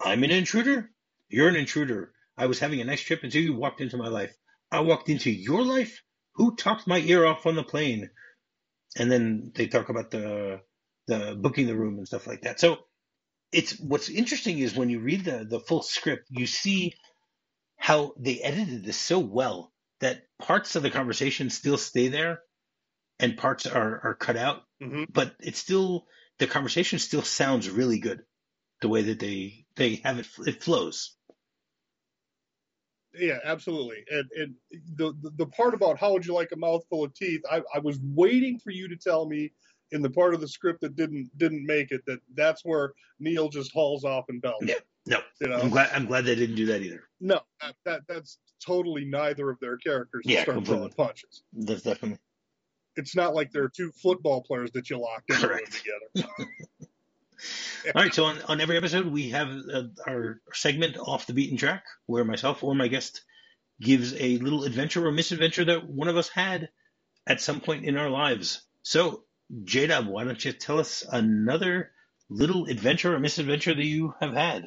I'm 0.05 0.25
an 0.25 0.31
intruder? 0.31 0.91
You're 1.29 1.49
an 1.49 1.57
intruder. 1.57 2.13
I 2.37 2.47
was 2.47 2.59
having 2.59 2.81
a 2.81 2.85
nice 2.85 3.01
trip 3.01 3.23
until 3.23 3.43
you 3.43 3.55
walked 3.55 3.81
into 3.81 3.97
my 3.97 4.09
life. 4.09 4.35
I 4.71 4.81
walked 4.81 5.09
into 5.09 5.31
your 5.31 5.63
life? 5.63 6.03
Who 6.37 6.57
talked 6.57 6.87
my 6.87 6.99
ear 6.99 7.27
off 7.27 7.47
on 7.47 7.57
the 7.57 7.63
plane? 7.63 8.11
And 8.97 9.11
then 9.11 9.53
they 9.55 9.67
talk 9.67 9.89
about 9.89 10.11
the 10.11 10.61
the 11.07 11.37
booking 11.41 11.67
the 11.67 11.77
room 11.77 11.99
and 11.99 12.07
stuff 12.07 12.27
like 12.27 12.43
that. 12.43 12.61
So 12.61 12.79
it's 13.53 13.79
what's 13.81 14.09
interesting 14.09 14.59
is 14.59 14.75
when 14.75 14.91
you 14.91 15.01
read 15.01 15.25
the 15.25 15.45
the 15.49 15.61
full 15.61 15.83
script, 15.83 16.27
you 16.31 16.47
see 16.47 16.95
how 17.77 18.15
they 18.19 18.41
edited 18.41 18.85
this 18.85 18.97
so 18.97 19.19
well 19.19 19.73
that 20.01 20.23
parts 20.41 20.77
of 20.77 20.83
the 20.83 20.91
conversation 20.91 21.51
still 21.51 21.79
stay 21.79 22.09
there 22.09 22.41
and 23.19 23.37
parts 23.37 23.67
are 23.67 24.01
are 24.05 24.15
cut 24.15 24.37
out, 24.37 24.63
Mhm. 24.83 25.07
but 25.13 25.35
it's 25.41 25.59
still 25.59 26.07
the 26.39 26.47
conversation 26.47 26.99
still 26.99 27.23
sounds 27.23 27.71
really 27.71 27.99
good 27.99 28.23
the 28.83 28.89
way 28.89 29.03
that 29.03 29.21
they 29.21 29.65
they 29.77 29.97
have 30.05 30.19
it 30.19 30.29
it 30.47 30.63
flows. 30.63 31.17
Yeah, 33.19 33.39
absolutely. 33.45 34.05
And 34.11 34.31
and 34.37 34.55
the, 34.97 35.15
the 35.37 35.47
part 35.47 35.75
about 35.75 35.99
how 35.99 36.13
would 36.13 36.27
you 36.27 36.35
like 36.35 36.53
a 36.53 36.57
mouthful 36.57 37.05
of 37.05 37.15
teeth, 37.15 37.43
I, 37.51 37.63
I 37.75 37.79
was 37.79 37.99
waiting 38.03 38.59
for 38.59 38.71
you 38.71 38.89
to 38.89 38.97
tell 38.97 39.27
me 39.27 39.53
in 39.91 40.03
the 40.03 40.11
part 40.11 40.35
of 40.35 40.41
the 40.41 40.49
script 40.49 40.81
that 40.83 40.97
didn't 40.97 41.31
didn't 41.39 41.65
make 41.67 41.93
it 41.93 42.03
that 42.07 42.21
that's 42.35 42.65
where 42.65 42.93
Neal 43.21 43.49
just 43.49 43.73
hauls 43.73 44.05
off 44.05 44.27
and 44.29 44.41
belts. 44.43 44.65
Yeah. 44.67 44.75
No, 45.07 45.19
You 45.41 45.53
I'm 45.55 45.71
glad 45.71 45.91
I'm 45.95 46.07
glad 46.07 46.25
they 46.25 46.35
didn't 46.37 46.57
do 46.57 46.67
that 46.67 46.83
either. 46.83 47.03
no, 47.21 47.41
that, 47.61 47.75
that 47.85 48.01
that's 48.09 48.39
totally 48.65 49.05
neither 49.05 49.51
of 49.51 49.59
their 49.61 49.77
characters 49.77 50.25
Yeah, 50.27 50.43
start 50.43 50.57
completely. 50.57 50.79
throwing 50.79 50.93
punches. 51.11 51.43
That's 51.53 51.83
definitely 51.83 52.19
It's 52.97 53.17
not 53.17 53.35
like 53.35 53.51
they're 53.53 53.69
two 53.69 53.91
football 53.93 54.43
players 54.43 54.71
that 54.73 54.91
you 54.91 54.99
locked 54.99 55.31
in 55.31 55.41
the 55.41 55.49
room 55.49 55.59
Correct. 55.59 55.85
together. 56.15 56.29
All 57.87 58.03
right, 58.03 58.15
so 58.15 58.25
on, 58.25 58.41
on 58.43 58.61
every 58.61 58.77
episode, 58.77 59.07
we 59.07 59.31
have 59.31 59.49
uh, 59.49 59.83
our 60.07 60.41
segment 60.53 60.97
off 60.99 61.27
the 61.27 61.35
beaten 61.35 61.57
track 61.57 61.85
where 62.07 62.25
myself 62.25 62.63
or 62.63 62.75
my 62.75 62.89
guest 62.89 63.23
gives 63.81 64.15
a 64.15 64.39
little 64.39 64.65
adventure 64.65 65.07
or 65.07 65.13
misadventure 65.13 65.65
that 65.65 65.89
one 65.89 66.09
of 66.09 66.17
us 66.17 66.29
had 66.29 66.69
at 67.27 67.41
some 67.41 67.61
point 67.61 67.85
in 67.85 67.97
our 67.97 68.11
lives. 68.11 68.63
So, 68.83 69.25
J-Dub, 69.65 70.07
why 70.07 70.25
don't 70.25 70.45
you 70.45 70.53
tell 70.53 70.79
us 70.79 71.05
another 71.11 71.91
little 72.31 72.67
adventure 72.67 73.15
or 73.15 73.19
misadventure 73.19 73.75
that 73.75 73.85
you 73.85 74.15
have 74.21 74.33
had? 74.33 74.65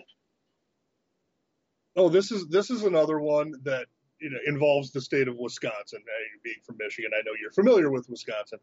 Oh, 1.95 2.09
this 2.09 2.31
is 2.31 2.47
this 2.49 2.69
is 2.69 2.83
another 2.83 3.19
one 3.19 3.53
that 3.63 3.87
you 4.19 4.29
know 4.29 4.37
involves 4.45 4.91
the 4.91 5.01
state 5.01 5.27
of 5.27 5.37
Wisconsin. 5.37 6.03
Being 6.43 6.57
from 6.65 6.75
Michigan, 6.77 7.11
I 7.13 7.21
know 7.25 7.31
you're 7.39 7.51
familiar 7.51 7.89
with 7.89 8.09
Wisconsin. 8.09 8.59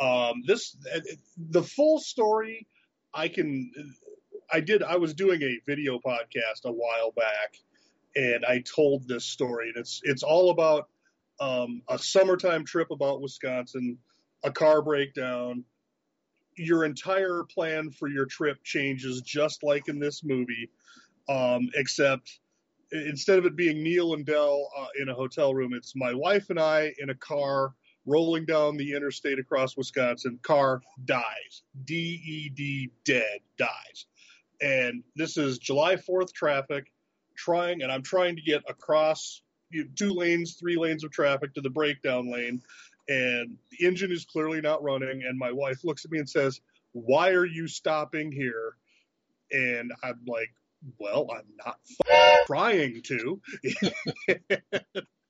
Um, 0.00 0.42
this 0.46 0.76
uh, 0.94 1.00
the 1.36 1.62
full 1.62 1.98
story. 1.98 2.66
I 3.14 3.28
can. 3.28 3.70
I 4.52 4.60
did. 4.60 4.82
I 4.82 4.96
was 4.96 5.14
doing 5.14 5.42
a 5.42 5.58
video 5.66 5.98
podcast 5.98 6.64
a 6.64 6.72
while 6.72 7.12
back, 7.12 7.56
and 8.16 8.44
I 8.44 8.60
told 8.60 9.08
this 9.08 9.24
story. 9.24 9.68
And 9.68 9.76
it's 9.76 10.00
it's 10.04 10.22
all 10.22 10.50
about 10.50 10.88
um, 11.40 11.82
a 11.88 11.98
summertime 11.98 12.64
trip 12.64 12.90
about 12.90 13.20
Wisconsin, 13.20 13.98
a 14.44 14.50
car 14.50 14.82
breakdown. 14.82 15.64
Your 16.56 16.84
entire 16.84 17.44
plan 17.44 17.90
for 17.90 18.08
your 18.08 18.26
trip 18.26 18.62
changes, 18.62 19.22
just 19.22 19.62
like 19.62 19.88
in 19.88 19.98
this 19.98 20.22
movie, 20.22 20.68
um, 21.28 21.70
except 21.74 22.40
instead 22.92 23.38
of 23.38 23.46
it 23.46 23.56
being 23.56 23.82
Neal 23.82 24.12
and 24.12 24.26
Dell 24.26 24.68
uh, 24.78 24.88
in 25.00 25.08
a 25.08 25.14
hotel 25.14 25.54
room, 25.54 25.72
it's 25.72 25.94
my 25.96 26.12
wife 26.12 26.50
and 26.50 26.60
I 26.60 26.92
in 26.98 27.08
a 27.08 27.14
car 27.14 27.72
rolling 28.06 28.44
down 28.46 28.76
the 28.76 28.92
interstate 28.94 29.38
across 29.38 29.76
Wisconsin. 29.76 30.38
Car 30.42 30.80
dies. 31.04 31.62
D 31.84 32.20
E 32.24 32.48
D 32.48 32.90
dead 33.04 33.40
dies. 33.56 34.06
And 34.60 35.02
this 35.16 35.36
is 35.36 35.58
July 35.58 35.96
4th 35.96 36.32
traffic. 36.32 36.92
Trying, 37.34 37.82
and 37.82 37.90
I'm 37.90 38.02
trying 38.02 38.36
to 38.36 38.42
get 38.42 38.62
across 38.68 39.42
you 39.70 39.84
know, 39.84 39.90
two 39.96 40.10
lanes, 40.10 40.54
three 40.54 40.76
lanes 40.76 41.02
of 41.02 41.10
traffic 41.10 41.54
to 41.54 41.60
the 41.62 41.70
breakdown 41.70 42.30
lane. 42.30 42.62
and 43.08 43.56
the 43.70 43.86
engine 43.86 44.12
is 44.12 44.24
clearly 44.24 44.60
not 44.60 44.82
running. 44.82 45.22
And 45.24 45.38
my 45.38 45.50
wife 45.50 45.82
looks 45.84 46.04
at 46.04 46.10
me 46.10 46.18
and 46.18 46.28
says, 46.28 46.60
"Why 46.92 47.30
are 47.30 47.46
you 47.46 47.66
stopping 47.68 48.30
here?" 48.30 48.76
And 49.50 49.92
I'm 50.04 50.20
like, 50.26 50.52
"Well, 50.98 51.28
I'm 51.32 51.48
not 51.64 51.78
trying 52.46 53.02
to." 53.02 53.40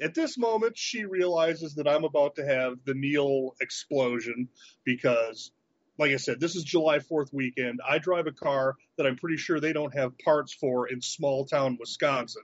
At 0.00 0.14
this 0.14 0.36
moment, 0.36 0.76
she 0.76 1.04
realizes 1.04 1.74
that 1.76 1.88
I'm 1.88 2.04
about 2.04 2.36
to 2.36 2.44
have 2.44 2.78
the 2.84 2.94
Neal 2.94 3.54
explosion 3.60 4.48
because, 4.84 5.52
like 5.98 6.12
I 6.12 6.16
said, 6.16 6.38
this 6.38 6.54
is 6.54 6.64
July 6.64 6.98
4th 6.98 7.32
weekend. 7.32 7.80
I 7.88 7.98
drive 7.98 8.26
a 8.26 8.32
car 8.32 8.74
that 8.98 9.06
I'm 9.06 9.16
pretty 9.16 9.38
sure 9.38 9.58
they 9.58 9.72
don't 9.72 9.96
have 9.96 10.18
parts 10.18 10.52
for 10.52 10.88
in 10.88 11.00
small 11.00 11.46
town 11.46 11.78
Wisconsin. 11.80 12.42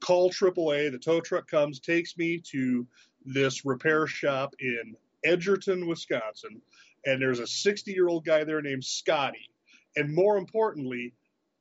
Call 0.00 0.30
AAA, 0.30 0.90
the 0.90 0.98
tow 0.98 1.20
truck 1.20 1.46
comes, 1.48 1.78
takes 1.78 2.16
me 2.16 2.42
to 2.50 2.86
this 3.24 3.64
repair 3.64 4.06
shop 4.06 4.54
in 4.58 4.96
Edgerton, 5.24 5.86
Wisconsin, 5.86 6.60
and 7.06 7.22
there's 7.22 7.38
a 7.38 7.46
60 7.46 7.92
year 7.92 8.08
old 8.08 8.24
guy 8.24 8.44
there 8.44 8.60
named 8.60 8.84
Scotty. 8.84 9.50
And 9.96 10.12
more 10.12 10.36
importantly, 10.36 11.14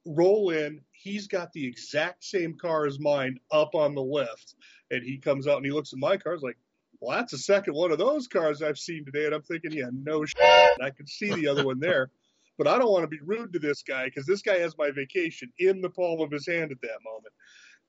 roll 0.05 0.49
in, 0.49 0.81
he's 0.91 1.27
got 1.27 1.51
the 1.53 1.65
exact 1.65 2.23
same 2.23 2.57
car 2.57 2.85
as 2.85 2.99
mine 2.99 3.39
up 3.51 3.75
on 3.75 3.95
the 3.95 4.01
lift. 4.01 4.55
And 4.91 5.03
he 5.03 5.17
comes 5.17 5.47
out 5.47 5.57
and 5.57 5.65
he 5.65 5.71
looks 5.71 5.93
at 5.93 5.99
my 5.99 6.17
car. 6.17 6.33
He's 6.33 6.43
like, 6.43 6.57
well, 6.99 7.17
that's 7.17 7.31
the 7.31 7.37
second 7.37 7.73
one 7.73 7.91
of 7.91 7.97
those 7.97 8.27
cars 8.27 8.61
I've 8.61 8.77
seen 8.77 9.05
today. 9.05 9.25
And 9.25 9.35
I'm 9.35 9.41
thinking, 9.41 9.71
yeah, 9.73 9.89
no 9.91 10.25
shit. 10.25 10.39
I 10.81 10.89
can 10.89 11.07
see 11.07 11.33
the 11.33 11.47
other 11.47 11.65
one 11.65 11.79
there. 11.79 12.09
But 12.57 12.67
I 12.67 12.77
don't 12.77 12.91
want 12.91 13.03
to 13.03 13.07
be 13.07 13.19
rude 13.23 13.53
to 13.53 13.59
this 13.59 13.81
guy 13.81 14.05
because 14.05 14.25
this 14.25 14.41
guy 14.41 14.59
has 14.59 14.77
my 14.77 14.91
vacation 14.91 15.51
in 15.57 15.81
the 15.81 15.89
palm 15.89 16.21
of 16.21 16.31
his 16.31 16.47
hand 16.47 16.71
at 16.71 16.81
that 16.81 16.99
moment. 17.03 17.33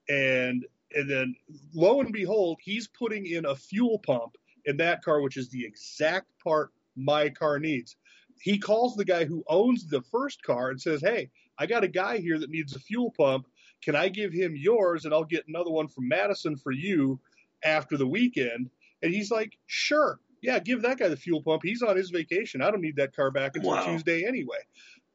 And 0.08 0.66
and 0.94 1.10
then 1.10 1.34
lo 1.74 2.00
and 2.00 2.12
behold, 2.12 2.58
he's 2.62 2.88
putting 2.88 3.26
in 3.26 3.44
a 3.46 3.54
fuel 3.54 3.98
pump 3.98 4.36
in 4.64 4.78
that 4.78 5.04
car, 5.04 5.20
which 5.20 5.36
is 5.36 5.50
the 5.50 5.64
exact 5.64 6.26
part 6.42 6.70
my 6.96 7.28
car 7.28 7.58
needs. 7.58 7.96
He 8.40 8.58
calls 8.58 8.96
the 8.96 9.04
guy 9.04 9.24
who 9.24 9.44
owns 9.48 9.86
the 9.86 10.02
first 10.02 10.42
car 10.42 10.70
and 10.70 10.80
says, 10.80 11.00
Hey, 11.00 11.30
I 11.58 11.66
got 11.66 11.84
a 11.84 11.88
guy 11.88 12.18
here 12.18 12.38
that 12.38 12.50
needs 12.50 12.74
a 12.74 12.80
fuel 12.80 13.12
pump. 13.16 13.46
Can 13.82 13.94
I 13.94 14.08
give 14.08 14.32
him 14.32 14.54
yours 14.56 15.04
and 15.04 15.12
I'll 15.12 15.24
get 15.24 15.46
another 15.48 15.70
one 15.70 15.88
from 15.88 16.08
Madison 16.08 16.56
for 16.56 16.72
you 16.72 17.20
after 17.64 17.96
the 17.96 18.06
weekend? 18.06 18.70
And 19.02 19.12
he's 19.12 19.30
like, 19.30 19.58
Sure. 19.66 20.18
Yeah, 20.42 20.58
give 20.58 20.82
that 20.82 20.98
guy 20.98 21.08
the 21.08 21.16
fuel 21.16 21.42
pump. 21.42 21.62
He's 21.64 21.80
on 21.82 21.96
his 21.96 22.10
vacation. 22.10 22.60
I 22.60 22.70
don't 22.70 22.82
need 22.82 22.96
that 22.96 23.16
car 23.16 23.30
back 23.30 23.56
until 23.56 23.70
Wow. 23.70 23.86
Tuesday 23.86 24.26
anyway. 24.26 24.58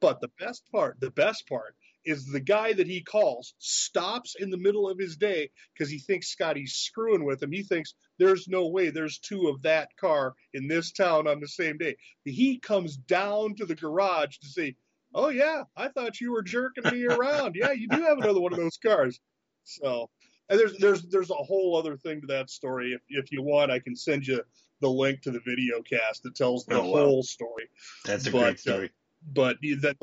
But 0.02 0.22
the 0.22 0.32
best 0.40 0.64
part, 0.72 1.00
the 1.00 1.12
best 1.12 1.48
part 1.48 1.76
is 2.06 2.26
the 2.26 2.40
guy 2.40 2.74
that 2.74 2.88
he 2.88 3.02
calls 3.02 3.54
stops 3.60 4.36
in 4.40 4.50
the 4.50 4.58
middle 4.58 4.90
of 4.90 4.98
his 4.98 5.18
day 5.18 5.50
because 5.74 5.92
he 5.92 6.00
thinks 6.00 6.30
Scotty's 6.30 6.74
screwing 6.74 7.26
with 7.26 7.44
him. 7.44 7.52
He 7.52 7.64
thinks 7.64 7.94
there's 8.18 8.48
no 8.48 8.68
way 8.70 8.90
there's 8.90 9.20
two 9.20 9.50
of 9.50 9.62
that 9.64 9.90
car 9.98 10.34
in 10.54 10.68
this 10.68 10.92
town 10.92 11.28
on 11.28 11.40
the 11.42 11.48
same 11.48 11.78
day. 11.78 11.98
He 12.24 12.58
comes 12.58 12.96
down 12.96 13.56
to 13.56 13.66
the 13.66 13.76
garage 13.76 14.38
to 14.38 14.48
say, 14.48 14.76
Oh 15.14 15.30
yeah, 15.30 15.64
I 15.76 15.88
thought 15.90 16.20
you 16.22 16.32
were 16.32 16.44
jerking 16.44 16.84
me 16.92 17.06
around. 17.06 17.56
Yeah, 17.56 17.72
you 17.72 17.88
do 17.88 18.02
have 18.04 18.18
another 18.20 18.40
one 18.42 18.54
of 18.54 18.60
those 18.60 18.78
cars. 18.78 19.20
So 19.64 20.10
and 20.50 20.60
there's 20.60 20.78
there's 20.78 21.02
there's 21.04 21.30
a 21.32 21.36
whole 21.36 21.76
other 21.78 21.98
thing 21.98 22.22
to 22.22 22.28
that 22.28 22.50
story. 22.50 22.94
If 22.94 23.02
if 23.10 23.32
you 23.32 23.42
want, 23.42 23.72
I 23.72 23.80
can 23.80 23.96
send 23.96 24.28
you 24.28 24.42
the 24.82 24.90
link 24.90 25.22
to 25.24 25.32
the 25.32 25.40
video 25.42 25.82
cast 25.82 26.24
that 26.24 26.36
tells 26.36 26.66
the 26.66 26.76
Oh, 26.76 26.90
wow. 26.90 27.04
whole 27.06 27.24
story 27.24 27.70
That's 28.06 28.26
a 28.28 28.32
But, 28.32 28.40
great 28.40 28.54
uh, 28.54 28.58
story. 28.58 28.92
but 29.34 29.58
that 29.82 29.98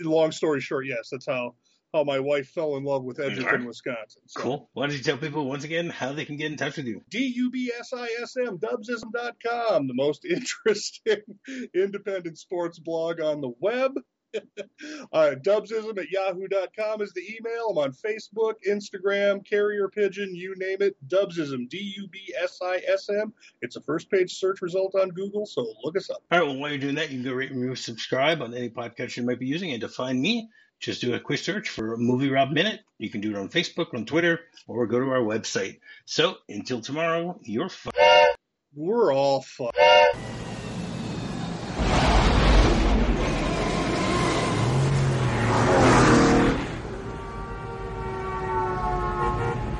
long 0.00 0.32
story 0.32 0.60
short, 0.60 0.86
yes, 0.86 1.08
that's 1.10 1.26
how 1.26 1.54
how 1.92 2.02
my 2.04 2.18
wife 2.20 2.48
fell 2.48 2.76
in 2.76 2.84
love 2.84 3.04
with 3.04 3.20
Edgerton, 3.20 3.44
Alright. 3.44 3.66
Wisconsin. 3.66 4.22
So, 4.26 4.40
Cool. 4.40 4.70
Why 4.72 4.86
don't 4.86 4.96
you 4.96 5.02
tell 5.02 5.18
people 5.18 5.44
once 5.46 5.64
again 5.64 5.90
how 5.90 6.14
they 6.14 6.24
can 6.24 6.38
get 6.38 6.50
in 6.50 6.56
touch 6.56 6.78
with 6.78 6.86
you? 6.86 7.02
D-U-B-S-I-S-M, 7.10 8.56
dubsism.com, 8.58 9.88
the 9.88 9.92
most 9.94 10.24
interesting 10.24 11.18
independent 11.74 12.38
sports 12.38 12.78
blog 12.78 13.20
on 13.20 13.42
the 13.42 13.52
web. 13.60 13.92
uh, 15.12 15.34
dubsism 15.42 15.98
at 15.98 16.10
yahoo.com 16.10 17.02
is 17.02 17.12
the 17.12 17.22
email. 17.36 17.70
I'm 17.70 17.78
on 17.78 17.92
Facebook, 17.92 18.54
Instagram, 18.68 19.44
Carrier 19.44 19.88
Pigeon, 19.88 20.34
you 20.34 20.54
name 20.56 20.78
it. 20.80 20.96
Dubsism, 21.08 21.68
D-U-B-S-I-S-M. 21.68 23.32
It's 23.60 23.76
a 23.76 23.80
first 23.80 24.10
page 24.10 24.34
search 24.34 24.62
result 24.62 24.94
on 24.94 25.10
Google, 25.10 25.46
so 25.46 25.74
look 25.84 25.96
us 25.96 26.10
up. 26.10 26.22
All 26.30 26.38
right. 26.38 26.46
Well, 26.46 26.56
while 26.56 26.70
you're 26.70 26.78
doing 26.78 26.94
that, 26.96 27.10
you 27.10 27.22
can 27.22 27.30
go 27.30 27.36
rate, 27.36 27.52
review, 27.52 27.74
subscribe 27.74 28.42
on 28.42 28.54
any 28.54 28.70
podcast 28.70 29.16
you 29.16 29.22
might 29.22 29.38
be 29.38 29.46
using. 29.46 29.72
And 29.72 29.80
to 29.82 29.88
find 29.88 30.20
me, 30.20 30.48
just 30.80 31.00
do 31.00 31.14
a 31.14 31.20
quick 31.20 31.38
search 31.38 31.68
for 31.68 31.96
Movie 31.96 32.30
Rob 32.30 32.50
Minute. 32.50 32.80
You 32.98 33.08
can 33.08 33.20
do 33.20 33.30
it 33.30 33.36
on 33.36 33.48
Facebook, 33.48 33.94
on 33.94 34.04
Twitter, 34.04 34.40
or 34.66 34.86
go 34.86 34.98
to 34.98 35.10
our 35.10 35.20
website. 35.20 35.78
So 36.06 36.36
until 36.48 36.80
tomorrow, 36.80 37.38
you're 37.42 37.68
fine. 37.68 37.92
We're 38.74 39.14
all 39.14 39.42
fun. 39.42 39.70